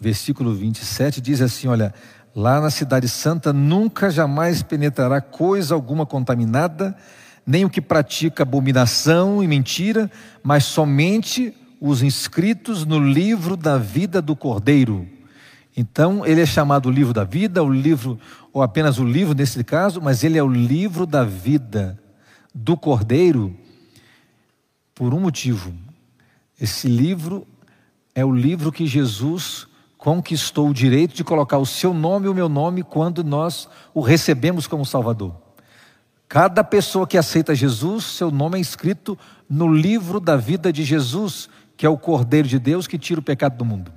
versículo 0.00 0.54
27, 0.54 1.20
diz 1.20 1.42
assim: 1.42 1.68
Olha, 1.68 1.92
lá 2.34 2.58
na 2.58 2.70
Cidade 2.70 3.06
Santa, 3.06 3.52
nunca 3.52 4.08
jamais 4.08 4.62
penetrará 4.62 5.20
coisa 5.20 5.74
alguma 5.74 6.06
contaminada, 6.06 6.96
nem 7.46 7.66
o 7.66 7.70
que 7.70 7.82
pratica 7.82 8.44
abominação 8.44 9.44
e 9.44 9.46
mentira, 9.46 10.10
mas 10.42 10.64
somente 10.64 11.54
os 11.86 12.02
inscritos 12.02 12.84
no 12.84 12.98
livro 12.98 13.56
da 13.56 13.78
vida 13.78 14.20
do 14.20 14.34
Cordeiro. 14.34 15.06
Então, 15.76 16.24
ele 16.24 16.40
é 16.40 16.46
chamado 16.46 16.90
livro 16.90 17.12
da 17.12 17.24
vida, 17.24 17.62
o 17.62 17.70
livro, 17.70 18.18
ou 18.52 18.62
apenas 18.62 18.98
o 18.98 19.04
livro 19.04 19.34
nesse 19.34 19.62
caso, 19.62 20.00
mas 20.00 20.24
ele 20.24 20.38
é 20.38 20.42
o 20.42 20.48
livro 20.48 21.04
da 21.04 21.22
vida 21.22 21.98
do 22.54 22.76
Cordeiro, 22.76 23.54
por 24.94 25.12
um 25.12 25.20
motivo. 25.20 25.74
Esse 26.58 26.88
livro 26.88 27.46
é 28.14 28.24
o 28.24 28.34
livro 28.34 28.72
que 28.72 28.86
Jesus 28.86 29.66
conquistou 29.98 30.70
o 30.70 30.74
direito 30.74 31.14
de 31.14 31.22
colocar 31.22 31.58
o 31.58 31.66
seu 31.66 31.92
nome 31.92 32.26
e 32.26 32.28
o 32.30 32.34
meu 32.34 32.48
nome 32.48 32.82
quando 32.82 33.22
nós 33.22 33.68
o 33.92 34.00
recebemos 34.00 34.66
como 34.66 34.86
Salvador. 34.86 35.34
Cada 36.28 36.64
pessoa 36.64 37.06
que 37.06 37.18
aceita 37.18 37.54
Jesus, 37.54 38.04
seu 38.04 38.30
nome 38.30 38.58
é 38.58 38.60
escrito 38.60 39.18
no 39.48 39.72
livro 39.72 40.18
da 40.18 40.36
vida 40.36 40.72
de 40.72 40.82
Jesus, 40.82 41.48
que 41.76 41.84
é 41.84 41.88
o 41.88 41.98
Cordeiro 41.98 42.48
de 42.48 42.58
Deus 42.58 42.86
que 42.86 42.98
tira 42.98 43.20
o 43.20 43.22
pecado 43.22 43.56
do 43.56 43.64
mundo. 43.64 43.92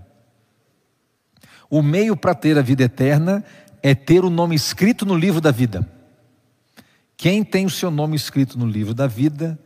O 1.70 1.82
meio 1.82 2.18
para 2.18 2.34
ter 2.34 2.58
a 2.58 2.62
vida 2.62 2.84
eterna 2.84 3.44
é 3.82 3.94
ter 3.94 4.26
o 4.26 4.30
nome 4.30 4.56
escrito 4.56 5.06
no 5.06 5.16
livro 5.16 5.40
da 5.40 5.52
vida. 5.52 5.88
Quem 7.16 7.44
tem 7.44 7.66
o 7.66 7.70
seu 7.70 7.92
nome 7.92 8.16
escrito 8.16 8.58
no 8.58 8.66
livro 8.66 8.94
da 8.94 9.06
vida, 9.06 9.60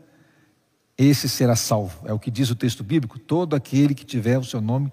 esse 0.98 1.30
será 1.30 1.56
salvo. 1.56 2.08
É 2.08 2.14
o 2.14 2.20
que 2.20 2.30
diz 2.30 2.50
o 2.50 2.56
texto 2.56 2.84
bíblico: 2.84 3.18
todo 3.18 3.56
aquele 3.56 3.96
que 3.96 4.06
tiver 4.06 4.38
o 4.38 4.44
seu 4.44 4.60
nome 4.60 4.92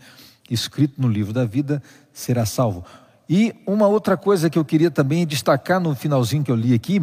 escrito 0.48 1.00
no 1.00 1.08
livro 1.08 1.32
da 1.32 1.44
vida 1.44 1.82
será 2.12 2.46
salvo. 2.46 2.84
E 3.28 3.54
uma 3.66 3.86
outra 3.86 4.16
coisa 4.16 4.50
que 4.50 4.58
eu 4.58 4.64
queria 4.64 4.90
também 4.90 5.26
destacar 5.26 5.80
no 5.80 5.94
finalzinho 5.94 6.42
que 6.42 6.50
eu 6.50 6.56
li 6.56 6.74
aqui, 6.74 7.00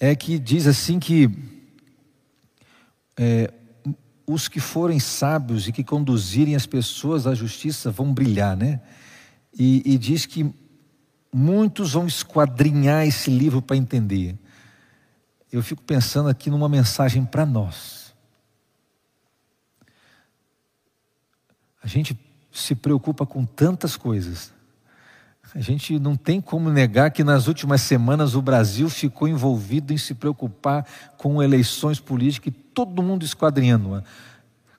é 0.00 0.14
que 0.14 0.38
diz 0.38 0.66
assim 0.66 0.98
que 0.98 1.30
é, 3.16 3.52
os 4.28 4.46
que 4.46 4.60
forem 4.60 5.00
sábios 5.00 5.66
e 5.66 5.72
que 5.72 5.82
conduzirem 5.82 6.54
as 6.54 6.66
pessoas 6.66 7.26
à 7.26 7.34
justiça 7.34 7.90
vão 7.90 8.12
brilhar, 8.12 8.54
né? 8.54 8.78
E, 9.58 9.82
e 9.86 9.96
diz 9.96 10.26
que 10.26 10.54
muitos 11.32 11.94
vão 11.94 12.06
esquadrinhar 12.06 13.06
esse 13.06 13.30
livro 13.30 13.62
para 13.62 13.74
entender. 13.74 14.38
Eu 15.50 15.62
fico 15.62 15.82
pensando 15.82 16.28
aqui 16.28 16.50
numa 16.50 16.68
mensagem 16.68 17.24
para 17.24 17.46
nós. 17.46 18.14
A 21.82 21.86
gente 21.86 22.18
se 22.52 22.74
preocupa 22.74 23.24
com 23.24 23.46
tantas 23.46 23.96
coisas. 23.96 24.52
A 25.54 25.60
gente 25.60 25.98
não 25.98 26.14
tem 26.14 26.40
como 26.40 26.70
negar 26.70 27.10
que 27.10 27.24
nas 27.24 27.46
últimas 27.46 27.80
semanas 27.80 28.34
o 28.34 28.42
Brasil 28.42 28.88
ficou 28.90 29.26
envolvido 29.26 29.92
em 29.92 29.98
se 29.98 30.14
preocupar 30.14 30.86
com 31.16 31.42
eleições 31.42 31.98
políticas 31.98 32.48
e 32.48 32.50
todo 32.50 33.02
mundo 33.02 33.24
esquadrinhando. 33.24 34.02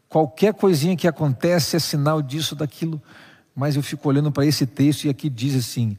Qualquer 0.07 0.53
coisinha 0.53 0.95
que 0.95 1.07
acontece 1.07 1.75
é 1.75 1.79
sinal 1.79 2.21
disso, 2.21 2.55
daquilo. 2.55 3.01
Mas 3.55 3.75
eu 3.75 3.83
fico 3.83 4.07
olhando 4.07 4.31
para 4.31 4.45
esse 4.45 4.65
texto 4.65 5.05
e 5.05 5.09
aqui 5.09 5.29
diz 5.29 5.55
assim: 5.55 5.97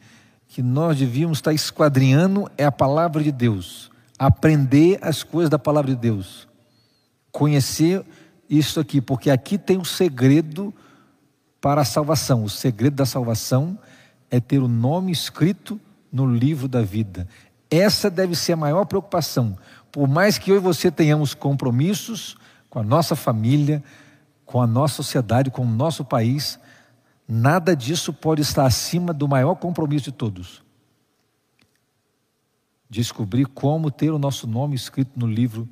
que 0.49 0.63
nós 0.63 0.99
devíamos 0.99 1.39
estar 1.39 1.53
esquadrinhando 1.53 2.51
é 2.57 2.65
a 2.65 2.73
palavra 2.73 3.23
de 3.23 3.31
Deus, 3.31 3.91
aprender 4.19 4.99
as 5.01 5.23
coisas 5.23 5.51
da 5.51 5.59
palavra 5.59 5.93
de 5.93 5.97
Deus, 5.97 6.49
conhecer 7.31 8.05
isso 8.49 8.81
aqui, 8.81 9.01
porque 9.01 9.31
aqui 9.31 9.57
tem 9.57 9.79
o 9.79 9.85
segredo 9.85 10.75
para 11.61 11.83
a 11.83 11.85
salvação. 11.85 12.43
O 12.43 12.51
segredo 12.51 12.97
da 12.97 13.07
salvação 13.07 13.79
é 13.87 13.90
ter 14.39 14.59
o 14.59 14.69
nome 14.69 15.11
escrito 15.11 15.81
no 16.13 16.27
livro 16.27 16.69
da 16.69 16.83
vida. 16.83 17.27
Essa 17.71 18.11
deve 18.11 18.35
ser 18.35 18.53
a 18.53 18.57
maior 18.57 18.85
preocupação. 18.85 19.57
Por 19.91 20.07
mais 20.07 20.39
que 20.39 20.51
eu 20.51 20.57
e 20.57 20.61
você 20.61 20.91
tenhamos 20.91 21.35
compromissos 21.35 22.37
com 22.69 22.79
a 22.79 22.83
nossa 22.83 23.17
família, 23.17 23.83
com 24.45 24.61
a 24.61 24.67
nossa 24.67 24.97
sociedade, 24.97 25.51
com 25.51 25.63
o 25.63 25.71
nosso 25.71 26.05
país, 26.05 26.59
nada 27.27 27.75
disso 27.75 28.13
pode 28.13 28.43
estar 28.43 28.67
acima 28.67 29.13
do 29.13 29.27
maior 29.29 29.55
compromisso 29.55 30.07
de 30.07 30.13
todos. 30.13 30.63
Descobrir 32.89 33.47
como 33.47 33.91
ter 33.91 34.11
o 34.11 34.19
nosso 34.19 34.47
nome 34.47 34.75
escrito 34.75 35.13
no 35.17 35.27
livro 35.27 35.69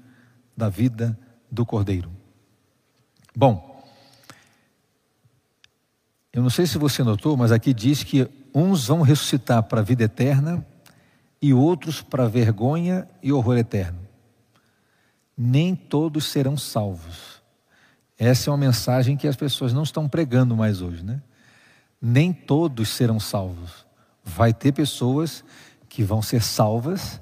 da 0.56 0.68
vida 0.68 1.18
do 1.50 1.66
Cordeiro. 1.66 2.10
Bom, 3.34 3.84
eu 6.32 6.42
não 6.42 6.50
sei 6.50 6.66
se 6.66 6.78
você 6.78 7.02
notou, 7.02 7.36
mas 7.36 7.50
aqui 7.50 7.74
diz 7.74 8.04
que 8.04 8.28
uns 8.58 8.86
vão 8.86 9.02
ressuscitar 9.02 9.62
para 9.62 9.80
a 9.80 9.84
vida 9.84 10.04
eterna 10.04 10.66
e 11.40 11.54
outros 11.54 12.02
para 12.02 12.28
vergonha 12.28 13.08
e 13.22 13.32
horror 13.32 13.56
eterno. 13.56 14.00
Nem 15.36 15.74
todos 15.74 16.26
serão 16.26 16.56
salvos. 16.56 17.40
Essa 18.18 18.50
é 18.50 18.50
uma 18.50 18.58
mensagem 18.58 19.16
que 19.16 19.28
as 19.28 19.36
pessoas 19.36 19.72
não 19.72 19.84
estão 19.84 20.08
pregando 20.08 20.56
mais 20.56 20.82
hoje, 20.82 21.04
né? 21.04 21.22
Nem 22.02 22.32
todos 22.32 22.88
serão 22.88 23.20
salvos. 23.20 23.86
Vai 24.24 24.52
ter 24.52 24.72
pessoas 24.72 25.44
que 25.88 26.02
vão 26.02 26.20
ser 26.20 26.42
salvas 26.42 27.20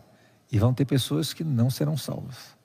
e 0.50 0.58
vão 0.58 0.72
ter 0.72 0.86
pessoas 0.86 1.34
que 1.34 1.44
não 1.44 1.68
serão 1.68 1.96
salvas. 1.96 2.56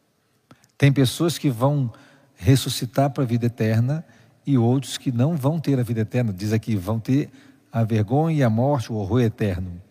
Tem 0.77 0.91
pessoas 0.91 1.37
que 1.37 1.49
vão 1.49 1.91
ressuscitar 2.35 3.09
para 3.09 3.23
a 3.23 3.27
vida 3.27 3.47
eterna 3.47 4.05
e 4.47 4.57
outros 4.57 4.97
que 4.97 5.11
não 5.11 5.35
vão 5.35 5.59
ter 5.59 5.77
a 5.79 5.83
vida 5.83 6.01
eterna. 6.01 6.31
Diz 6.31 6.53
aqui, 6.53 6.75
vão 6.75 6.99
ter 6.99 7.29
a 7.71 7.83
vergonha 7.83 8.37
e 8.37 8.43
a 8.43 8.49
morte, 8.49 8.91
o 8.91 8.95
horror 8.95 9.21
eterno. 9.21 9.81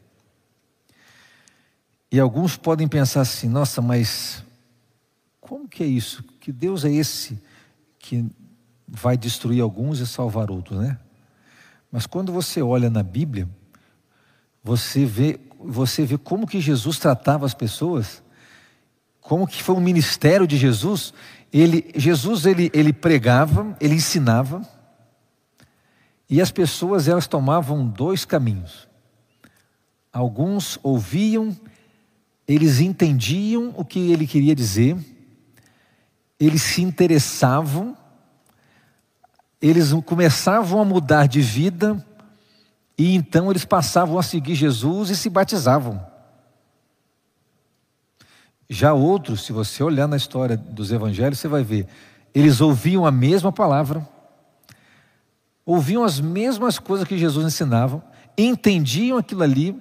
E 2.12 2.18
alguns 2.18 2.56
podem 2.56 2.88
pensar 2.88 3.22
assim: 3.22 3.49
nossa, 3.49 3.80
mas 3.80 4.44
como 5.40 5.68
que 5.68 5.82
é 5.82 5.87
isso? 5.87 6.22
Que 6.40 6.52
Deus 6.52 6.84
é 6.84 6.90
esse 6.90 7.40
que 7.99 8.25
vai 8.87 9.16
destruir 9.16 9.62
alguns 9.62 10.00
e 10.00 10.06
salvar 10.06 10.50
outros, 10.50 10.80
né? 10.80 10.99
Mas 11.90 12.06
quando 12.06 12.32
você 12.32 12.62
olha 12.62 12.90
na 12.90 13.02
Bíblia, 13.02 13.49
você 14.62 15.04
vê, 15.04 15.40
você 15.58 16.04
vê 16.04 16.18
como 16.18 16.46
que 16.46 16.60
Jesus 16.60 16.99
tratava 16.99 17.46
as 17.46 17.54
pessoas, 17.54 18.22
como 19.20 19.46
que 19.46 19.62
foi 19.62 19.75
o 19.75 19.80
ministério 19.80 20.46
de 20.46 20.56
Jesus, 20.56 21.12
ele, 21.52 21.90
Jesus 21.96 22.46
ele, 22.46 22.70
ele 22.72 22.92
pregava, 22.92 23.76
ele 23.80 23.94
ensinava, 23.94 24.62
e 26.30 26.40
as 26.40 26.52
pessoas 26.52 27.08
elas 27.08 27.26
tomavam 27.26 27.84
dois 27.84 28.25
caminhos. 28.25 28.88
Alguns 30.12 30.78
ouviam, 30.80 31.54
eles 32.46 32.78
entendiam 32.78 33.75
o 33.76 33.84
que 33.84 34.12
ele 34.12 34.28
queria 34.28 34.54
dizer, 34.54 34.96
eles 36.38 36.62
se 36.62 36.82
interessavam, 36.82 37.96
eles 39.60 39.92
começavam 40.06 40.80
a 40.80 40.84
mudar 40.84 41.26
de 41.26 41.40
vida, 41.40 42.04
e 42.96 43.14
então 43.14 43.50
eles 43.50 43.64
passavam 43.64 44.16
a 44.16 44.22
seguir 44.22 44.54
Jesus 44.54 45.10
e 45.10 45.16
se 45.16 45.28
batizavam. 45.28 46.00
Já 48.68 48.94
outros, 48.94 49.44
se 49.44 49.52
você 49.52 49.82
olhar 49.82 50.06
na 50.06 50.16
história 50.16 50.56
dos 50.56 50.92
evangelhos, 50.92 51.40
você 51.40 51.49
vai 51.49 51.64
ver, 51.64 51.88
eles 52.32 52.60
ouviam 52.60 53.04
a 53.04 53.10
mesma 53.10 53.50
palavra, 53.50 54.06
ouviam 55.73 56.03
as 56.03 56.19
mesmas 56.19 56.81
coisas 56.81 57.07
que 57.07 57.17
Jesus 57.17 57.47
ensinava, 57.47 58.05
entendiam 58.37 59.17
aquilo 59.17 59.45
ali, 59.45 59.81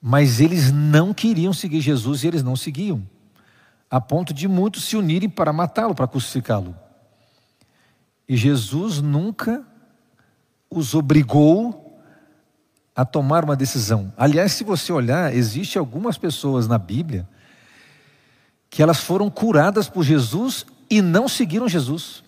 mas 0.00 0.40
eles 0.40 0.70
não 0.70 1.14
queriam 1.14 1.54
seguir 1.54 1.80
Jesus 1.80 2.22
e 2.22 2.26
eles 2.26 2.42
não 2.42 2.54
seguiam, 2.54 3.02
a 3.90 3.98
ponto 3.98 4.34
de 4.34 4.46
muitos 4.46 4.84
se 4.84 4.94
unirem 4.94 5.28
para 5.28 5.54
matá-lo, 5.54 5.94
para 5.94 6.06
crucificá-lo. 6.06 6.76
E 8.28 8.36
Jesus 8.36 9.00
nunca 9.00 9.64
os 10.70 10.94
obrigou 10.94 11.98
a 12.94 13.06
tomar 13.06 13.44
uma 13.44 13.56
decisão. 13.56 14.12
Aliás, 14.18 14.52
se 14.52 14.64
você 14.64 14.92
olhar, 14.92 15.34
existe 15.34 15.78
algumas 15.78 16.18
pessoas 16.18 16.68
na 16.68 16.76
Bíblia 16.76 17.26
que 18.68 18.82
elas 18.82 18.98
foram 18.98 19.30
curadas 19.30 19.88
por 19.88 20.04
Jesus 20.04 20.66
e 20.90 21.00
não 21.00 21.26
seguiram 21.26 21.66
Jesus. 21.66 22.22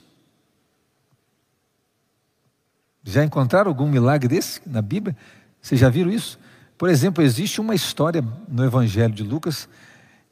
Já 3.10 3.24
encontraram 3.24 3.68
algum 3.68 3.88
milagre 3.88 4.28
desse 4.28 4.60
na 4.66 4.80
Bíblia? 4.80 5.16
Vocês 5.60 5.80
já 5.80 5.88
viram 5.88 6.10
isso? 6.10 6.38
Por 6.78 6.88
exemplo, 6.88 7.22
existe 7.22 7.60
uma 7.60 7.74
história 7.74 8.24
no 8.48 8.64
Evangelho 8.64 9.12
de 9.12 9.22
Lucas 9.22 9.68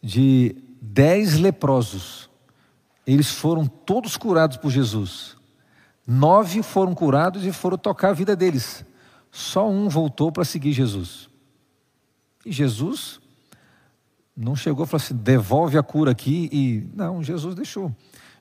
de 0.02 0.56
dez 0.80 1.38
leprosos. 1.38 2.30
Eles 3.06 3.30
foram 3.30 3.66
todos 3.66 4.16
curados 4.16 4.56
por 4.56 4.70
Jesus. 4.70 5.36
Nove 6.06 6.62
foram 6.62 6.94
curados 6.94 7.44
e 7.44 7.52
foram 7.52 7.76
tocar 7.76 8.10
a 8.10 8.14
vida 8.14 8.36
deles. 8.36 8.84
Só 9.30 9.68
um 9.68 9.88
voltou 9.88 10.30
para 10.30 10.44
seguir 10.44 10.72
Jesus. 10.72 11.28
E 12.46 12.52
Jesus 12.52 13.20
não 14.36 14.54
chegou 14.54 14.84
e 14.84 14.88
falou 14.88 15.04
assim: 15.04 15.16
devolve 15.16 15.76
a 15.76 15.82
cura 15.82 16.12
aqui 16.12 16.48
e. 16.52 16.88
Não, 16.94 17.22
Jesus 17.22 17.54
deixou. 17.54 17.94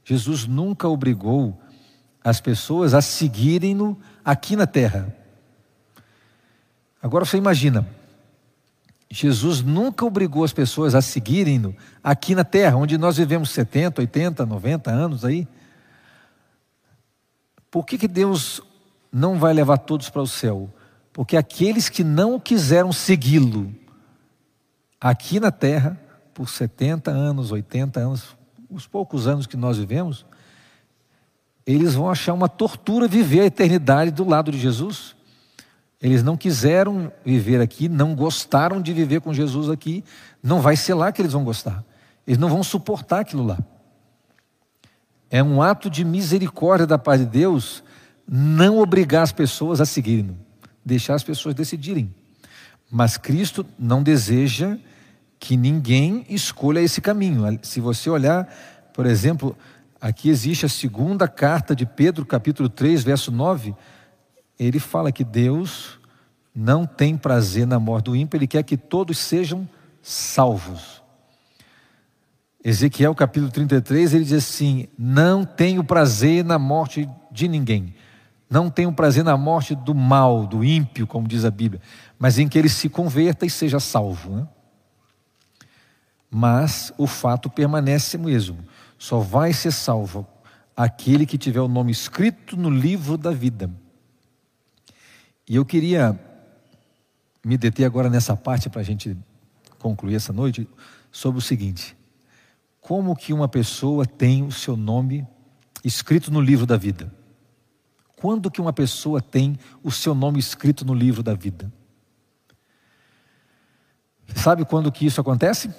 Jesus 0.06 0.46
nunca 0.46 0.88
obrigou 0.88 1.60
as 2.24 2.40
pessoas 2.40 2.94
a 2.94 3.02
seguirem-no 3.02 3.98
aqui 4.28 4.58
na 4.58 4.68
terra. 4.68 5.16
Agora 7.02 7.24
você 7.24 7.38
imagina, 7.38 7.88
Jesus 9.10 9.62
nunca 9.62 10.04
obrigou 10.04 10.44
as 10.44 10.52
pessoas 10.52 10.94
a 10.94 11.02
seguirem-no 11.02 11.74
aqui 12.04 12.36
na 12.36 12.44
terra, 12.44 12.76
onde 12.76 12.98
nós 12.98 13.16
vivemos 13.16 13.52
70, 13.52 14.02
80, 14.02 14.46
90 14.46 14.92
anos 14.92 15.24
aí. 15.24 15.48
Por 17.72 17.86
que, 17.86 17.98
que 17.98 18.08
Deus 18.08 18.62
não 19.10 19.40
vai 19.40 19.54
levar 19.54 19.78
todos 19.78 20.10
para 20.10 20.22
o 20.22 20.28
céu? 20.28 20.70
Porque 21.14 21.38
aqueles 21.38 21.88
que 21.88 22.04
não 22.04 22.38
quiseram 22.38 22.92
segui-lo 22.92 23.74
aqui 25.00 25.40
na 25.40 25.52
terra, 25.52 25.98
por 26.34 26.50
70 26.50 27.12
anos, 27.12 27.50
80 27.50 27.98
anos, 27.98 28.36
os 28.70 28.86
poucos 28.86 29.26
anos 29.26 29.48
que 29.48 29.56
nós 29.56 29.78
vivemos, 29.78 30.26
eles 31.68 31.96
vão 31.96 32.10
achar 32.10 32.34
uma 32.34 32.48
tortura 32.48 33.10
viver 33.10 33.42
a 33.42 33.46
eternidade 33.46 34.10
do 34.10 34.24
lado 34.24 34.50
de 34.50 34.58
Jesus. 34.58 35.14
Eles 36.02 36.24
não 36.24 36.38
quiseram 36.38 37.12
viver 37.26 37.60
aqui, 37.60 37.90
não 37.90 38.16
gostaram 38.16 38.82
de 38.82 38.94
viver 38.94 39.20
com 39.20 39.34
Jesus 39.34 39.70
aqui, 39.70 40.02
não 40.42 40.62
vai 40.62 40.78
ser 40.78 40.94
lá 40.94 41.12
que 41.12 41.22
eles 41.22 41.34
vão 41.34 41.44
gostar. 41.44 41.84
Eles 42.26 42.38
não 42.38 42.48
vão 42.48 42.64
suportar 42.64 43.20
aquilo 43.20 43.46
lá. 43.46 43.58
É 45.30 45.44
um 45.44 45.62
ato 45.62 45.90
de 45.90 46.06
misericórdia 46.06 46.88
da 46.88 46.98
paz 46.98 47.20
de 47.20 47.26
Deus 47.26 47.84
não 48.26 48.80
obrigar 48.80 49.24
as 49.24 49.34
pessoas 49.34 49.82
a 49.82 49.86
seguirem, 49.86 50.38
deixar 50.86 51.16
as 51.16 51.24
pessoas 51.24 51.54
decidirem. 51.54 52.14
Mas 52.90 53.18
Cristo 53.18 53.66
não 53.78 54.02
deseja 54.02 54.78
que 55.38 55.58
ninguém 55.58 56.26
escolha 56.30 56.80
esse 56.80 57.02
caminho. 57.02 57.60
Se 57.62 57.82
você 57.82 58.10
olhar, 58.10 58.48
por 58.94 59.06
exemplo, 59.06 59.58
aqui 60.00 60.30
existe 60.30 60.66
a 60.66 60.70
segunda 60.70 61.28
carta 61.28 61.76
de 61.76 61.86
Pedro, 61.86 62.26
capítulo 62.26 62.70
3, 62.70 63.04
verso 63.04 63.32
9 63.32 63.76
ele 64.60 64.80
fala 64.80 65.12
que 65.12 65.24
Deus 65.24 66.00
não 66.54 66.86
tem 66.86 67.16
prazer 67.16 67.68
na 67.68 67.80
morte 67.80 68.06
do 68.06 68.16
ímpio, 68.16 68.38
ele 68.38 68.48
quer 68.48 68.64
que 68.64 68.76
todos 68.76 69.18
sejam 69.18 69.70
salvos. 70.02 71.04
Ezequiel 72.64 73.14
capítulo 73.14 73.52
33, 73.52 74.14
ele 74.14 74.24
diz 74.26 74.34
assim: 74.34 74.88
Não 74.98 75.46
tenho 75.46 75.84
prazer 75.84 76.44
na 76.44 76.58
morte 76.58 77.08
de 77.32 77.48
ninguém, 77.48 77.94
não 78.50 78.70
tenho 78.70 78.92
prazer 78.92 79.24
na 79.24 79.38
morte 79.38 79.76
do 79.76 79.94
mal, 79.94 80.48
do 80.48 80.64
ímpio, 80.64 81.06
como 81.06 81.28
diz 81.28 81.46
a 81.46 81.52
Bíblia, 81.52 81.82
mas 82.18 82.40
em 82.40 82.48
que 82.48 82.58
ele 82.58 82.70
se 82.70 82.90
converta 82.90 83.46
e 83.46 83.50
seja 83.50 83.80
salvo. 83.80 84.38
Né? 84.38 84.48
Mas 86.30 86.92
o 86.98 87.06
fato 87.06 87.50
permanece 87.50 88.18
mesmo, 88.18 88.58
só 88.98 89.20
vai 89.20 89.54
ser 89.54 89.72
salvo 89.72 90.28
aquele 90.76 91.26
que 91.26 91.38
tiver 91.38 91.62
o 91.62 91.68
nome 91.68 91.92
escrito 91.92 92.56
no 92.56 92.70
livro 92.70 93.18
da 93.18 93.32
vida. 93.32 93.70
E 95.48 95.56
eu 95.56 95.66
queria 95.66 96.20
me 97.44 97.58
deter 97.58 97.86
agora 97.86 98.10
nessa 98.10 98.36
parte 98.36 98.70
para 98.70 98.82
a 98.82 98.84
gente 98.84 99.18
concluir 99.80 100.16
essa 100.16 100.34
noite 100.34 100.68
sobre 101.12 101.40
o 101.40 101.42
seguinte: 101.42 101.96
como 102.82 103.16
que 103.16 103.34
uma 103.34 103.48
pessoa 103.48 104.06
tem 104.06 104.44
o 104.44 104.52
seu 104.52 104.76
nome 104.76 105.26
escrito 105.84 106.32
no 106.32 106.42
livro 106.42 106.66
da 106.66 106.78
vida? 106.78 107.12
Quando 108.18 108.50
que 108.50 108.60
uma 108.60 108.74
pessoa 108.74 109.22
tem 109.22 109.58
o 109.84 109.92
seu 109.92 110.14
nome 110.16 110.40
escrito 110.40 110.84
no 110.84 110.94
livro 110.94 111.22
da 111.22 111.34
vida? 111.34 111.72
Sabe 114.36 114.66
quando 114.66 114.92
que 114.92 115.06
isso 115.06 115.22
acontece? 115.22 115.70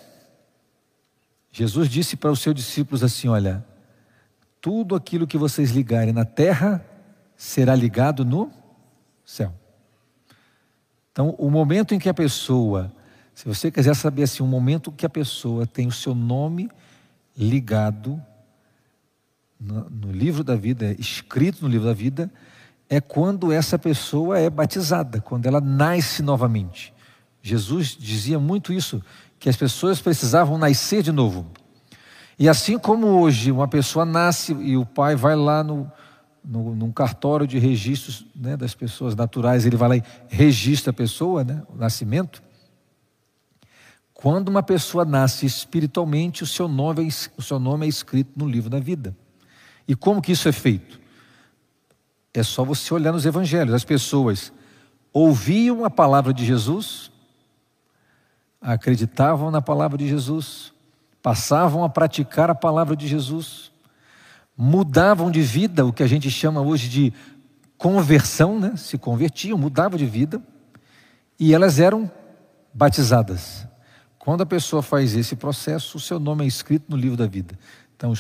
Jesus 1.50 1.88
disse 1.88 2.16
para 2.16 2.30
os 2.30 2.40
seus 2.40 2.54
discípulos 2.54 3.02
assim: 3.02 3.28
Olha, 3.28 3.64
tudo 4.60 4.94
aquilo 4.94 5.26
que 5.26 5.38
vocês 5.38 5.70
ligarem 5.70 6.12
na 6.12 6.24
terra 6.24 6.84
será 7.36 7.74
ligado 7.74 8.24
no 8.24 8.50
céu. 9.24 9.54
Então, 11.12 11.34
o 11.38 11.50
momento 11.50 11.94
em 11.94 11.98
que 11.98 12.08
a 12.08 12.14
pessoa, 12.14 12.92
se 13.34 13.44
você 13.44 13.70
quiser 13.70 13.94
saber 13.94 14.24
assim, 14.24 14.42
o 14.42 14.46
momento 14.46 14.92
que 14.92 15.06
a 15.06 15.10
pessoa 15.10 15.66
tem 15.66 15.86
o 15.86 15.92
seu 15.92 16.14
nome 16.14 16.70
ligado 17.36 18.20
no, 19.58 19.88
no 19.90 20.12
livro 20.12 20.44
da 20.44 20.54
vida, 20.54 20.94
escrito 20.98 21.62
no 21.62 21.68
livro 21.68 21.86
da 21.86 21.92
vida, 21.92 22.30
é 22.88 23.00
quando 23.00 23.52
essa 23.52 23.78
pessoa 23.78 24.38
é 24.38 24.48
batizada, 24.48 25.20
quando 25.20 25.46
ela 25.46 25.60
nasce 25.60 26.22
novamente. 26.22 26.94
Jesus 27.42 27.96
dizia 27.98 28.38
muito 28.38 28.72
isso, 28.72 29.02
que 29.38 29.48
as 29.48 29.56
pessoas 29.56 30.00
precisavam 30.00 30.58
nascer 30.58 31.02
de 31.02 31.12
novo. 31.12 31.46
E 32.38 32.48
assim 32.48 32.78
como 32.78 33.06
hoje 33.06 33.50
uma 33.50 33.68
pessoa 33.68 34.04
nasce 34.04 34.52
e 34.52 34.76
o 34.76 34.86
pai 34.86 35.16
vai 35.16 35.34
lá 35.34 35.64
no, 35.64 35.90
no, 36.44 36.74
num 36.74 36.92
cartório 36.92 37.46
de 37.46 37.58
registros 37.58 38.24
né, 38.34 38.56
das 38.56 38.74
pessoas 38.74 39.14
naturais, 39.14 39.66
ele 39.66 39.76
vai 39.76 39.88
lá 39.88 39.96
e 39.96 40.02
registra 40.28 40.90
a 40.90 40.94
pessoa, 40.94 41.44
né, 41.44 41.62
o 41.68 41.76
nascimento. 41.76 42.42
Quando 44.14 44.48
uma 44.48 44.62
pessoa 44.62 45.04
nasce 45.04 45.46
espiritualmente, 45.46 46.42
o 46.42 46.46
seu, 46.46 46.66
nome 46.66 47.06
é, 47.06 47.08
o 47.36 47.42
seu 47.42 47.58
nome 47.58 47.86
é 47.86 47.88
escrito 47.88 48.32
no 48.36 48.48
livro 48.48 48.68
da 48.68 48.80
vida. 48.80 49.16
E 49.86 49.94
como 49.94 50.20
que 50.20 50.32
isso 50.32 50.48
é 50.48 50.52
feito? 50.52 51.00
É 52.34 52.42
só 52.42 52.64
você 52.64 52.92
olhar 52.92 53.12
nos 53.12 53.24
evangelhos. 53.24 53.74
As 53.74 53.84
pessoas 53.84 54.52
ouviam 55.12 55.84
a 55.84 55.90
palavra 55.90 56.32
de 56.32 56.44
Jesus, 56.44 57.07
acreditavam 58.60 59.50
na 59.50 59.62
palavra 59.62 59.96
de 59.96 60.08
Jesus, 60.08 60.72
passavam 61.22 61.84
a 61.84 61.88
praticar 61.88 62.50
a 62.50 62.54
palavra 62.54 62.96
de 62.96 63.06
Jesus, 63.06 63.70
mudavam 64.56 65.30
de 65.30 65.40
vida, 65.40 65.86
o 65.86 65.92
que 65.92 66.02
a 66.02 66.06
gente 66.06 66.30
chama 66.30 66.60
hoje 66.60 66.88
de 66.88 67.12
conversão, 67.76 68.58
né? 68.58 68.74
se 68.76 68.98
convertiam, 68.98 69.56
mudavam 69.56 69.96
de 69.96 70.06
vida, 70.06 70.42
e 71.38 71.54
elas 71.54 71.78
eram 71.78 72.10
batizadas. 72.74 73.66
Quando 74.18 74.42
a 74.42 74.46
pessoa 74.46 74.82
faz 74.82 75.14
esse 75.14 75.36
processo, 75.36 75.96
o 75.96 76.00
seu 76.00 76.18
nome 76.18 76.44
é 76.44 76.48
escrito 76.48 76.86
no 76.88 76.96
livro 76.96 77.16
da 77.16 77.26
vida. 77.26 77.56
Então, 77.96 78.12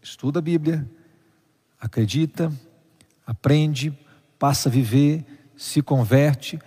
estuda 0.00 0.38
a 0.38 0.42
Bíblia, 0.42 0.88
acredita, 1.80 2.52
aprende, 3.26 3.92
passa 4.38 4.68
a 4.68 4.72
viver, 4.72 5.24
se 5.56 5.82
converte, 5.82 6.58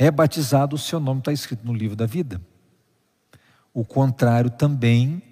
é 0.00 0.10
batizado, 0.10 0.76
o 0.76 0.78
seu 0.78 0.98
nome 0.98 1.18
está 1.18 1.30
escrito 1.30 1.62
no 1.62 1.74
livro 1.74 1.94
da 1.94 2.06
vida. 2.06 2.40
O 3.74 3.84
contrário 3.84 4.48
também 4.48 5.22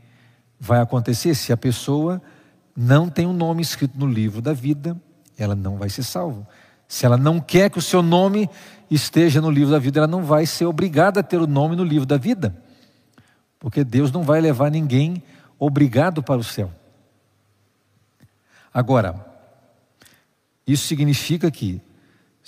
vai 0.61 0.79
acontecer 0.79 1.35
se 1.35 1.55
a 1.55 1.57
pessoa 1.57 2.21
não 2.77 3.09
tem 3.09 3.27
um 3.27 3.33
nome 3.33 3.63
escrito 3.63 3.99
no 3.99 4.07
livro 4.07 4.43
da 4.43 4.53
vida, 4.53 4.95
ela 5.39 5.55
não 5.55 5.79
vai 5.79 5.89
ser 5.89 6.03
salva. 6.03 6.47
Se 6.87 7.07
ela 7.07 7.17
não 7.17 7.41
quer 7.41 7.71
que 7.71 7.79
o 7.79 7.83
seu 7.83 8.03
nome 8.03 8.47
esteja 8.91 9.41
no 9.41 9.51
livro 9.51 9.71
da 9.71 9.79
vida, 9.79 10.01
ela 10.01 10.07
não 10.07 10.23
vai 10.23 10.45
ser 10.45 10.67
obrigada 10.67 11.21
a 11.21 11.23
ter 11.23 11.41
o 11.41 11.47
nome 11.47 11.75
no 11.75 11.83
livro 11.83 12.05
da 12.05 12.19
vida. 12.19 12.55
Porque 13.59 13.83
Deus 13.83 14.13
não 14.13 14.23
vai 14.23 14.39
levar 14.39 14.71
ninguém 14.71 15.23
obrigado 15.59 16.23
para 16.23 16.37
o 16.37 16.45
céu. 16.45 16.71
Agora, 18.73 19.25
isso 20.67 20.87
significa 20.87 21.51
que, 21.51 21.81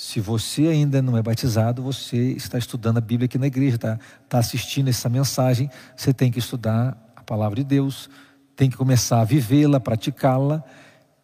se 0.00 0.18
você 0.18 0.62
ainda 0.62 1.02
não 1.02 1.14
é 1.18 1.22
batizado, 1.22 1.82
você 1.82 2.16
está 2.32 2.56
estudando 2.56 2.96
a 2.96 3.02
Bíblia 3.02 3.26
aqui 3.26 3.36
na 3.36 3.48
igreja, 3.48 3.76
está, 3.76 3.98
está 4.24 4.38
assistindo 4.38 4.88
essa 4.88 5.10
mensagem, 5.10 5.70
você 5.94 6.10
tem 6.10 6.32
que 6.32 6.38
estudar 6.38 6.96
a 7.14 7.22
palavra 7.22 7.56
de 7.56 7.64
Deus, 7.64 8.08
tem 8.56 8.70
que 8.70 8.78
começar 8.78 9.20
a 9.20 9.24
vivê-la, 9.24 9.78
praticá-la 9.78 10.64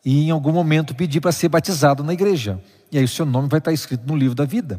e 0.04 0.26
em 0.26 0.30
algum 0.30 0.52
momento 0.52 0.94
pedir 0.94 1.22
para 1.22 1.32
ser 1.32 1.48
batizado 1.48 2.04
na 2.04 2.12
igreja. 2.12 2.62
E 2.92 2.98
aí 2.98 3.04
o 3.04 3.08
seu 3.08 3.24
nome 3.24 3.48
vai 3.48 3.60
estar 3.60 3.72
escrito 3.72 4.06
no 4.06 4.14
livro 4.14 4.34
da 4.34 4.44
vida. 4.44 4.78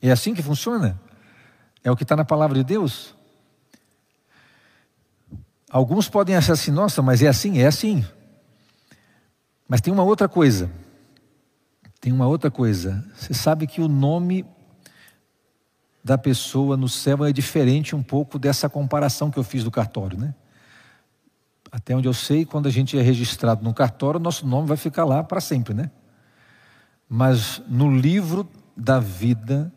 É 0.00 0.12
assim 0.12 0.32
que 0.32 0.40
funciona? 0.40 1.00
É 1.82 1.90
o 1.90 1.96
que 1.96 2.04
está 2.04 2.14
na 2.14 2.24
palavra 2.24 2.58
de 2.58 2.62
Deus? 2.62 3.12
Alguns 5.68 6.08
podem 6.08 6.36
achar 6.36 6.52
assim, 6.52 6.70
nossa, 6.70 7.02
mas 7.02 7.24
é 7.24 7.26
assim? 7.26 7.58
É 7.58 7.66
assim. 7.66 8.06
Mas 9.66 9.80
tem 9.80 9.92
uma 9.92 10.04
outra 10.04 10.28
coisa. 10.28 10.70
Tem 12.00 12.12
uma 12.12 12.26
outra 12.26 12.50
coisa. 12.50 13.04
Você 13.14 13.34
sabe 13.34 13.66
que 13.66 13.80
o 13.80 13.88
nome 13.88 14.44
da 16.02 16.16
pessoa 16.16 16.76
no 16.76 16.88
céu 16.88 17.24
é 17.24 17.32
diferente 17.32 17.94
um 17.94 18.02
pouco 18.02 18.38
dessa 18.38 18.68
comparação 18.68 19.30
que 19.30 19.38
eu 19.38 19.44
fiz 19.44 19.64
do 19.64 19.70
cartório, 19.70 20.18
né? 20.18 20.34
Até 21.70 21.94
onde 21.94 22.08
eu 22.08 22.14
sei, 22.14 22.46
quando 22.46 22.66
a 22.66 22.70
gente 22.70 22.98
é 22.98 23.02
registrado 23.02 23.62
no 23.62 23.74
cartório, 23.74 24.18
nosso 24.18 24.46
nome 24.46 24.68
vai 24.68 24.76
ficar 24.76 25.04
lá 25.04 25.22
para 25.22 25.40
sempre, 25.40 25.74
né? 25.74 25.90
Mas 27.08 27.60
no 27.68 27.94
livro 27.94 28.48
da 28.76 29.00
vida 29.00 29.72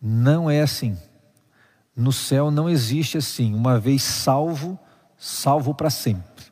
não 0.00 0.50
é 0.50 0.60
assim. 0.60 0.98
No 1.94 2.12
céu 2.12 2.50
não 2.50 2.68
existe 2.68 3.16
assim, 3.16 3.54
uma 3.54 3.78
vez 3.78 4.02
salvo, 4.02 4.78
salvo 5.16 5.74
para 5.74 5.90
sempre. 5.90 6.44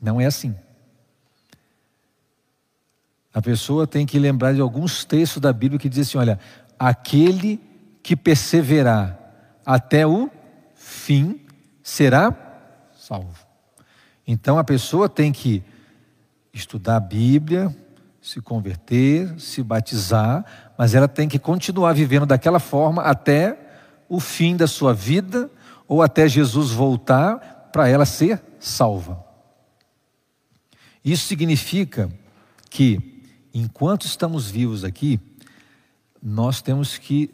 Não 0.00 0.20
é 0.20 0.26
assim. 0.26 0.54
A 3.36 3.42
pessoa 3.42 3.86
tem 3.86 4.06
que 4.06 4.18
lembrar 4.18 4.54
de 4.54 4.62
alguns 4.62 5.04
textos 5.04 5.42
da 5.42 5.52
Bíblia 5.52 5.78
que 5.78 5.90
dizem 5.90 6.02
assim: 6.04 6.16
olha, 6.16 6.40
aquele 6.78 7.60
que 8.02 8.16
perseverar 8.16 9.18
até 9.62 10.06
o 10.06 10.30
fim 10.74 11.44
será 11.82 12.34
salvo. 12.96 13.46
Então 14.26 14.56
a 14.56 14.64
pessoa 14.64 15.06
tem 15.06 15.32
que 15.32 15.62
estudar 16.50 16.96
a 16.96 17.00
Bíblia, 17.00 17.76
se 18.22 18.40
converter, 18.40 19.38
se 19.38 19.62
batizar, 19.62 20.72
mas 20.78 20.94
ela 20.94 21.06
tem 21.06 21.28
que 21.28 21.38
continuar 21.38 21.92
vivendo 21.92 22.24
daquela 22.24 22.58
forma 22.58 23.02
até 23.02 23.54
o 24.08 24.18
fim 24.18 24.56
da 24.56 24.66
sua 24.66 24.94
vida 24.94 25.50
ou 25.86 26.00
até 26.00 26.26
Jesus 26.26 26.70
voltar 26.70 27.68
para 27.70 27.86
ela 27.86 28.06
ser 28.06 28.42
salva. 28.58 29.22
Isso 31.04 31.26
significa 31.26 32.10
que, 32.70 33.15
enquanto 33.58 34.04
estamos 34.06 34.50
vivos 34.50 34.84
aqui, 34.84 35.18
nós 36.22 36.60
temos 36.60 36.98
que 36.98 37.30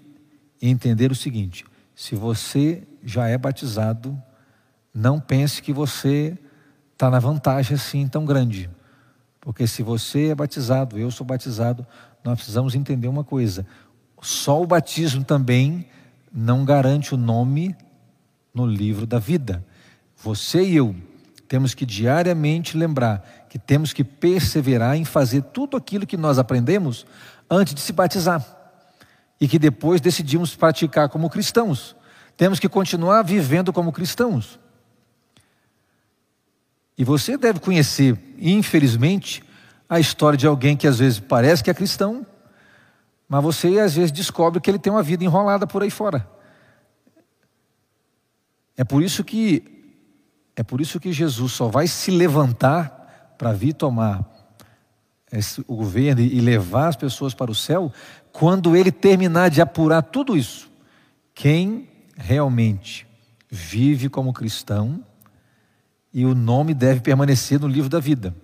entender 0.60 1.10
o 1.10 1.16
seguinte: 1.16 1.64
se 1.96 2.14
você 2.14 2.82
já 3.02 3.26
é 3.26 3.36
batizado, 3.36 4.20
não 4.94 5.18
pense 5.18 5.60
que 5.60 5.72
você 5.72 6.38
está 6.92 7.10
na 7.10 7.18
vantagem 7.18 7.74
assim 7.74 8.06
tão 8.06 8.24
grande. 8.24 8.70
Porque 9.40 9.66
se 9.66 9.82
você 9.82 10.28
é 10.28 10.34
batizado, 10.34 10.96
eu 10.96 11.10
sou 11.10 11.26
batizado, 11.26 11.84
nós 12.22 12.36
precisamos 12.36 12.76
entender 12.76 13.08
uma 13.08 13.24
coisa: 13.24 13.66
só 14.20 14.62
o 14.62 14.66
batismo 14.66 15.24
também 15.24 15.88
não 16.32 16.64
garante 16.64 17.14
o 17.14 17.18
nome 17.18 17.74
no 18.54 18.64
livro 18.64 19.06
da 19.06 19.18
vida. 19.18 19.64
Você 20.22 20.62
e 20.62 20.76
eu 20.76 20.94
temos 21.48 21.74
que 21.74 21.84
diariamente 21.84 22.76
lembrar 22.76 23.41
que 23.52 23.58
temos 23.58 23.92
que 23.92 24.02
perseverar 24.02 24.96
em 24.96 25.04
fazer 25.04 25.42
tudo 25.42 25.76
aquilo 25.76 26.06
que 26.06 26.16
nós 26.16 26.38
aprendemos 26.38 27.04
antes 27.50 27.74
de 27.74 27.82
se 27.82 27.92
batizar 27.92 28.42
e 29.38 29.46
que 29.46 29.58
depois 29.58 30.00
decidimos 30.00 30.56
praticar 30.56 31.10
como 31.10 31.28
cristãos. 31.28 31.94
Temos 32.34 32.58
que 32.58 32.66
continuar 32.66 33.22
vivendo 33.22 33.70
como 33.70 33.92
cristãos. 33.92 34.58
E 36.96 37.04
você 37.04 37.36
deve 37.36 37.60
conhecer, 37.60 38.18
infelizmente, 38.38 39.44
a 39.86 40.00
história 40.00 40.38
de 40.38 40.46
alguém 40.46 40.74
que 40.74 40.86
às 40.86 40.98
vezes 40.98 41.20
parece 41.20 41.62
que 41.62 41.68
é 41.68 41.74
cristão, 41.74 42.26
mas 43.28 43.42
você 43.42 43.78
às 43.80 43.94
vezes 43.94 44.12
descobre 44.12 44.62
que 44.62 44.70
ele 44.70 44.78
tem 44.78 44.90
uma 44.90 45.02
vida 45.02 45.24
enrolada 45.24 45.66
por 45.66 45.82
aí 45.82 45.90
fora. 45.90 46.26
É 48.78 48.82
por 48.82 49.02
isso 49.02 49.22
que 49.22 49.62
é 50.56 50.62
por 50.62 50.80
isso 50.80 50.98
que 50.98 51.12
Jesus 51.12 51.52
só 51.52 51.68
vai 51.68 51.86
se 51.86 52.10
levantar 52.10 53.01
para 53.38 53.52
vir 53.52 53.74
tomar 53.74 54.24
esse, 55.32 55.64
o 55.66 55.76
governo 55.76 56.20
e 56.20 56.40
levar 56.40 56.88
as 56.88 56.96
pessoas 56.96 57.34
para 57.34 57.50
o 57.50 57.54
céu 57.54 57.92
quando 58.32 58.76
ele 58.76 58.92
terminar 58.92 59.50
de 59.50 59.60
apurar 59.60 60.02
tudo 60.02 60.36
isso. 60.36 60.70
Quem 61.34 61.88
realmente 62.16 63.06
vive 63.50 64.08
como 64.08 64.32
cristão 64.32 65.04
e 66.12 66.24
o 66.26 66.34
nome 66.34 66.74
deve 66.74 67.00
permanecer 67.00 67.58
no 67.58 67.66
livro 67.66 67.88
da 67.88 67.98
vida. 67.98 68.34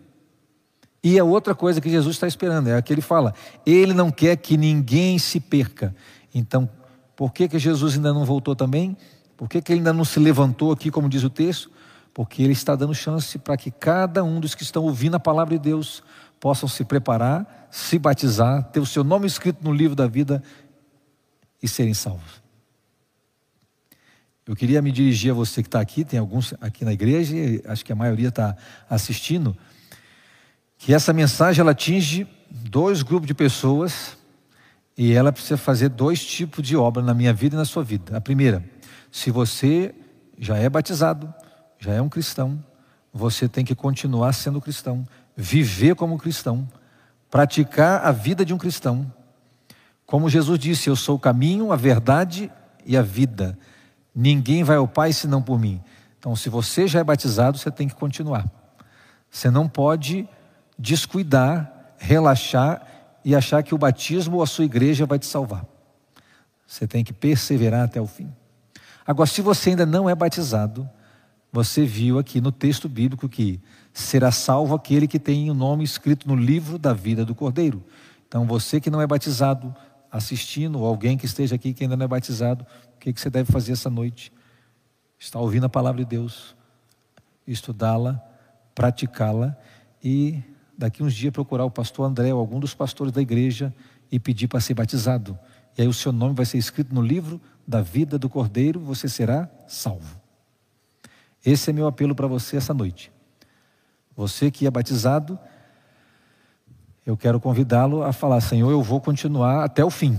E 1.03 1.19
a 1.19 1.25
outra 1.25 1.55
coisa 1.55 1.81
que 1.81 1.91
Jesus 1.91 2.17
está 2.17 2.27
esperando 2.27 2.69
é 2.69 2.77
a 2.77 2.83
que 2.83 2.93
ele 2.93 3.01
fala: 3.01 3.35
Ele 3.65 3.95
não 3.95 4.11
quer 4.11 4.37
que 4.37 4.57
ninguém 4.57 5.19
se 5.19 5.39
perca. 5.39 5.95
Então, 6.35 6.69
por 7.15 7.33
que, 7.33 7.49
que 7.49 7.59
Jesus 7.59 7.95
ainda 7.95 8.13
não 8.13 8.25
voltou 8.25 8.57
também? 8.57 8.97
Por 9.37 9.49
que, 9.49 9.63
que 9.63 9.73
ele 9.73 9.81
ainda 9.81 9.93
não 9.93 10.05
se 10.05 10.19
levantou 10.19 10.73
aqui, 10.73 10.91
como 10.91 11.09
diz 11.09 11.23
o 11.23 11.31
texto? 11.31 11.71
Porque 12.19 12.43
ele 12.43 12.53
está 12.53 12.75
dando 12.75 12.93
chance 12.93 13.39
para 13.39 13.57
que 13.57 13.71
cada 13.71 14.25
um 14.25 14.41
dos 14.41 14.53
que 14.53 14.65
estão 14.65 14.83
ouvindo 14.83 15.15
a 15.15 15.21
palavra 15.21 15.57
de 15.57 15.63
Deus 15.63 16.03
possam 16.41 16.69
se 16.69 16.85
preparar, 16.85 17.69
se 17.71 17.97
batizar, 17.97 18.65
ter 18.73 18.81
o 18.81 18.87
seu 18.87 19.05
nome 19.05 19.29
escrito 19.29 19.63
no 19.63 19.73
livro 19.73 19.95
da 19.95 20.09
vida 20.09 20.43
e 21.63 21.69
serem 21.69 21.95
salvos. 21.95 22.43
Eu 24.45 24.57
queria 24.57 24.83
me 24.83 24.91
dirigir 24.91 25.31
a 25.31 25.35
você 25.35 25.63
que 25.63 25.69
está 25.69 25.81
aqui, 25.81 26.05
tem 26.05 26.19
alguns 26.19 26.55
aqui 26.61 26.85
na 26.85 26.93
igreja, 26.93 27.37
acho 27.67 27.85
que 27.85 27.93
a 27.93 27.95
maioria 27.95 28.31
está 28.31 28.57
assistindo, 28.91 29.57
que 30.77 30.93
essa 30.93 31.13
mensagem 31.13 31.61
ela 31.61 31.71
atinge 31.71 32.27
dois 32.51 33.05
grupos 33.05 33.29
de 33.29 33.35
pessoas 33.35 34.19
e 34.97 35.13
ela 35.13 35.31
precisa 35.31 35.57
fazer 35.57 35.89
dois 35.89 36.27
tipos 36.27 36.67
de 36.67 36.77
obra 36.77 37.01
na 37.01 37.15
minha 37.15 37.33
vida 37.33 37.55
e 37.55 37.59
na 37.59 37.65
sua 37.65 37.85
vida. 37.85 38.17
A 38.17 38.21
primeira, 38.21 38.69
se 39.09 39.31
você 39.31 39.95
já 40.37 40.57
é 40.57 40.69
batizado, 40.69 41.33
já 41.79 41.93
é 41.93 42.03
um 42.03 42.09
cristão, 42.09 42.63
você 43.13 43.49
tem 43.49 43.65
que 43.65 43.75
continuar 43.75 44.33
sendo 44.33 44.61
cristão, 44.61 45.07
viver 45.37 45.95
como 45.95 46.19
cristão, 46.19 46.69
praticar 47.31 48.05
a 48.05 48.13
vida 48.13 48.45
de 48.45 48.53
um 48.53 48.59
cristão. 48.59 49.13
Como 50.07 50.29
Jesus 50.29 50.59
disse, 50.59 50.89
eu 50.89 50.97
sou 50.97 51.17
o 51.17 51.21
caminho, 51.21 51.73
a 51.73 51.77
verdade 51.77 52.51
e 52.85 52.97
a 52.97 53.03
vida. 53.03 53.59
Ninguém 54.15 54.65
vai 54.65 54.77
ao 54.77 54.89
Pai 54.89 55.13
senão 55.13 55.43
por 55.43 55.59
mim. 55.59 55.83
Então, 56.19 56.35
se 56.35 56.49
você 56.49 56.89
já 56.89 57.01
é 57.01 57.05
batizado, 57.05 57.59
você 57.59 57.71
tem 57.71 57.87
que 57.87 57.95
continuar. 57.95 58.51
Você 59.31 59.51
não 59.51 59.69
pode 59.69 60.29
descuidar, 60.79 61.95
relaxar 61.99 62.83
e 63.25 63.35
achar 63.35 63.63
que 63.63 63.75
o 63.75 63.79
batismo 63.79 64.37
ou 64.37 64.43
a 64.43 64.47
sua 64.47 64.65
igreja 64.65 65.07
vai 65.07 65.19
te 65.19 65.27
salvar. 65.27 65.65
Você 66.67 66.87
tem 66.87 67.05
que 67.05 67.13
perseverar 67.13 67.85
até 67.85 68.01
o 68.01 68.07
fim. 68.07 68.33
Agora, 69.07 69.29
se 69.29 69.41
você 69.41 69.71
ainda 69.71 69.87
não 69.87 70.09
é 70.09 70.15
batizado, 70.15 70.89
você 71.53 71.85
viu 71.85 72.19
aqui 72.19 72.41
no 72.41 72.53
texto 72.53 72.89
bíblico 72.89 73.29
que 73.29 73.61
será 73.93 74.31
salvo 74.31 74.75
aquele 74.75 75.09
que 75.09 75.19
tem 75.19 75.51
o 75.51 75.55
nome 75.55 75.83
escrito 75.83 76.29
no 76.29 76.37
livro 76.37 76.79
da 76.79 76.93
vida 76.93 77.25
do 77.25 77.35
Cordeiro. 77.35 77.83
Então, 78.27 78.47
você 78.47 78.81
que 78.81 78.91
não 78.91 79.01
é 79.01 79.07
batizado, 79.07 79.75
assistindo, 80.11 80.79
ou 80.79 80.87
alguém 80.87 81.17
que 81.17 81.27
esteja 81.27 81.55
aqui 81.55 81.73
que 81.73 81.85
ainda 81.85 81.97
não 81.97 82.05
é 82.05 82.09
batizado, 82.09 82.67
o 82.95 82.99
que, 82.99 83.13
que 83.13 83.21
você 83.21 83.31
deve 83.31 83.51
fazer 83.51 83.73
essa 83.73 83.89
noite? 83.89 84.33
Está 85.19 85.41
ouvindo 85.41 85.65
a 85.65 85.69
palavra 85.69 86.05
de 86.05 86.09
Deus, 86.09 86.55
estudá-la, 87.47 88.23
praticá-la 88.75 89.57
e 90.05 90.43
daqui 90.77 91.03
uns 91.03 91.15
dias 91.15 91.33
procurar 91.33 91.65
o 91.65 91.71
pastor 91.71 92.07
André 92.07 92.33
ou 92.33 92.39
algum 92.39 92.61
dos 92.61 92.75
pastores 92.75 93.13
da 93.13 93.21
igreja 93.21 93.75
e 94.13 94.21
pedir 94.21 94.47
para 94.47 94.61
ser 94.61 94.75
batizado. 94.75 95.39
E 95.77 95.83
aí 95.83 95.89
o 95.89 95.93
seu 95.93 96.13
nome 96.13 96.35
vai 96.35 96.47
ser 96.47 96.59
escrito 96.59 96.95
no 96.95 97.03
livro 97.03 97.41
da 97.67 97.81
vida 97.81 98.19
do 98.19 98.29
Cordeiro, 98.29 98.81
você 98.81 99.09
será 99.09 99.49
salvo. 99.67 100.18
Esse 101.49 101.71
é 101.71 101.73
meu 101.73 101.87
apelo 101.87 102.15
para 102.15 102.27
você 102.27 102.59
essa 102.59 102.75
noite. 102.75 103.11
Você 104.15 104.51
que 104.51 104.67
é 104.67 104.71
batizado, 104.71 105.39
eu 107.07 107.17
quero 107.17 107.41
convidá-lo 107.41 108.03
a 108.03 108.13
falar: 108.13 108.41
Senhor, 108.43 108.71
eu 108.71 108.83
vou 108.83 109.01
continuar 109.01 109.65
até 109.65 109.83
o 109.83 109.89
fim. 109.89 110.19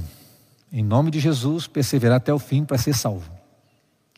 Em 0.72 0.84
nome 0.84 1.12
de 1.12 1.20
Jesus, 1.20 1.68
perseverar 1.68 2.18
até 2.18 2.34
o 2.34 2.40
fim 2.40 2.66
para 2.66 2.80
ser 2.80 2.96
salvo. 2.96 3.32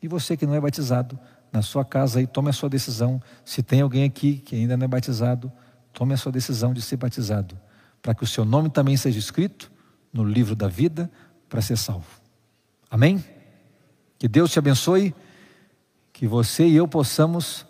E 0.02 0.08
você 0.08 0.38
que 0.38 0.45
não 0.45 0.56
é 0.56 0.62
batizado, 0.62 1.19
na 1.52 1.62
sua 1.62 1.84
casa 1.84 2.19
aí, 2.19 2.26
tome 2.26 2.50
a 2.50 2.54
sua 2.54 2.69
decisão. 2.69 3.21
Se 3.43 3.62
tem 3.62 3.82
alguém 3.82 4.06
aqui 4.06 4.38
que 4.38 4.56
ainda 4.56 4.78
não 4.78 4.86
é 4.86 4.88
batizado, 4.88 5.52
tome 5.91 6.13
a 6.13 6.17
sua 6.17 6.32
decisão 6.32 6.74
de 6.74 6.82
ser 6.82 6.95
batizado, 6.95 7.60
para 8.02 8.15
que 8.15 8.24
o 8.24 8.28
seu 8.28 8.45
nome 8.45 8.69
também 8.69 8.95
seja 8.95 9.19
escrito 9.19 9.69
no 10.13 10.24
livro 10.24 10.56
da 10.56 10.69
vida 10.69 11.12
para 11.50 11.62
ser 11.62 11.78
salvo. 11.78 12.08
Amém? 12.89 13.21
Que 14.17 14.30
Deus 14.30 14.50
te 14.50 14.60
abençoe, 14.60 15.13
que 16.13 16.28
você 16.28 16.67
e 16.67 16.76
eu 16.76 16.88
possamos 16.88 17.65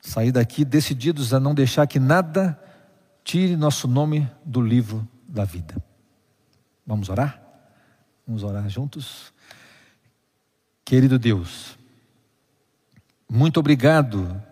sair 0.00 0.30
daqui 0.30 0.64
decididos 0.64 1.32
a 1.32 1.40
não 1.40 1.54
deixar 1.54 1.86
que 1.86 1.98
nada 1.98 2.60
tire 3.24 3.56
nosso 3.56 3.88
nome 3.88 4.30
do 4.44 4.60
livro 4.60 5.08
da 5.26 5.44
vida. 5.44 5.74
Vamos 6.86 7.08
orar? 7.08 7.40
Vamos 8.26 8.42
orar 8.42 8.68
juntos. 8.68 9.32
Querido 10.84 11.18
Deus, 11.18 11.78
muito 13.28 13.58
obrigado 13.58 14.42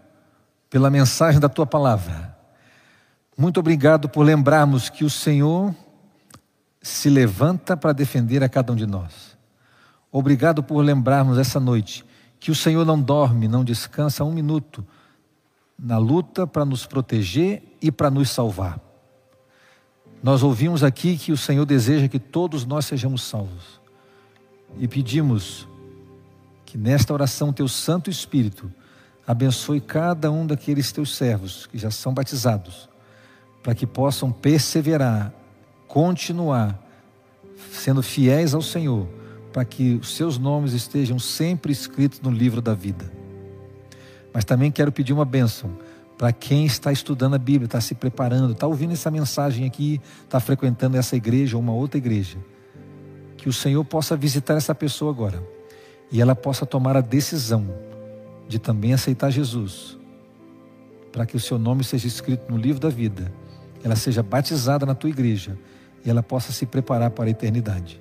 pela 0.70 0.90
mensagem 0.90 1.38
da 1.38 1.48
tua 1.48 1.66
palavra. 1.66 2.37
Muito 3.37 3.61
obrigado 3.61 4.08
por 4.08 4.22
lembrarmos 4.22 4.88
que 4.88 5.04
o 5.04 5.11
Senhor 5.11 5.74
se 6.80 7.11
levanta 7.11 7.76
para 7.76 7.92
defender 7.92 8.42
a 8.42 8.48
cada 8.48 8.72
um 8.72 8.76
de 8.76 8.87
nós. 8.87 9.37
Obrigado 10.11 10.62
por 10.62 10.80
lembrarmos 10.80 11.38
essa 11.38 11.61
noite 11.61 12.04
que 12.42 12.50
o 12.50 12.57
Senhor 12.57 12.85
não 12.85 13.00
dorme, 13.00 13.46
não 13.46 13.62
descansa 13.62 14.24
um 14.24 14.33
minuto 14.33 14.85
na 15.78 15.96
luta 15.96 16.44
para 16.44 16.64
nos 16.64 16.85
proteger 16.85 17.62
e 17.81 17.92
para 17.92 18.11
nos 18.11 18.31
salvar. 18.31 18.81
Nós 20.20 20.42
ouvimos 20.42 20.83
aqui 20.83 21.16
que 21.16 21.31
o 21.31 21.37
Senhor 21.37 21.64
deseja 21.64 22.09
que 22.09 22.18
todos 22.18 22.66
nós 22.66 22.85
sejamos 22.85 23.22
salvos. 23.22 23.81
E 24.76 24.88
pedimos 24.88 25.68
que 26.66 26.76
nesta 26.76 27.12
oração 27.12 27.52
teu 27.52 27.68
Santo 27.68 28.11
Espírito 28.11 28.72
abençoe 29.24 29.81
cada 29.81 30.28
um 30.28 30.44
daqueles 30.44 30.90
teus 30.90 31.14
servos 31.14 31.66
que 31.66 31.78
já 31.78 31.92
são 31.92 32.12
batizados, 32.12 32.88
para 33.62 33.72
que 33.72 33.87
possam 33.87 34.33
perseverar, 34.33 35.33
continuar 35.87 36.76
sendo 37.70 38.02
fiéis 38.02 38.52
ao 38.52 38.62
Senhor, 38.62 39.21
para 39.52 39.64
que 39.64 39.94
os 39.94 40.14
seus 40.14 40.38
nomes 40.38 40.72
estejam 40.72 41.18
sempre 41.18 41.72
escritos 41.72 42.20
no 42.20 42.30
livro 42.30 42.60
da 42.60 42.74
vida. 42.74 43.10
Mas 44.32 44.44
também 44.44 44.70
quero 44.70 44.90
pedir 44.90 45.12
uma 45.12 45.24
bênção 45.24 45.70
para 46.16 46.32
quem 46.32 46.64
está 46.64 46.92
estudando 46.92 47.34
a 47.34 47.38
Bíblia, 47.38 47.66
está 47.66 47.80
se 47.80 47.94
preparando, 47.94 48.52
está 48.52 48.66
ouvindo 48.66 48.92
essa 48.92 49.10
mensagem 49.10 49.66
aqui, 49.66 50.00
está 50.24 50.38
frequentando 50.40 50.96
essa 50.96 51.16
igreja 51.16 51.56
ou 51.56 51.62
uma 51.62 51.72
outra 51.72 51.98
igreja, 51.98 52.38
que 53.36 53.48
o 53.48 53.52
Senhor 53.52 53.84
possa 53.84 54.16
visitar 54.16 54.54
essa 54.54 54.74
pessoa 54.74 55.10
agora 55.10 55.42
e 56.10 56.20
ela 56.20 56.34
possa 56.34 56.64
tomar 56.64 56.96
a 56.96 57.00
decisão 57.00 57.66
de 58.48 58.58
também 58.58 58.92
aceitar 58.92 59.30
Jesus, 59.30 59.98
para 61.10 61.26
que 61.26 61.36
o 61.36 61.40
seu 61.40 61.58
nome 61.58 61.82
seja 61.82 62.06
escrito 62.06 62.50
no 62.50 62.56
livro 62.56 62.80
da 62.80 62.88
vida 62.88 63.32
ela 63.84 63.96
seja 63.96 64.22
batizada 64.22 64.86
na 64.86 64.94
tua 64.94 65.10
igreja 65.10 65.58
e 66.04 66.10
ela 66.10 66.22
possa 66.22 66.52
se 66.52 66.66
preparar 66.66 67.10
para 67.10 67.26
a 67.26 67.30
eternidade. 67.30 68.00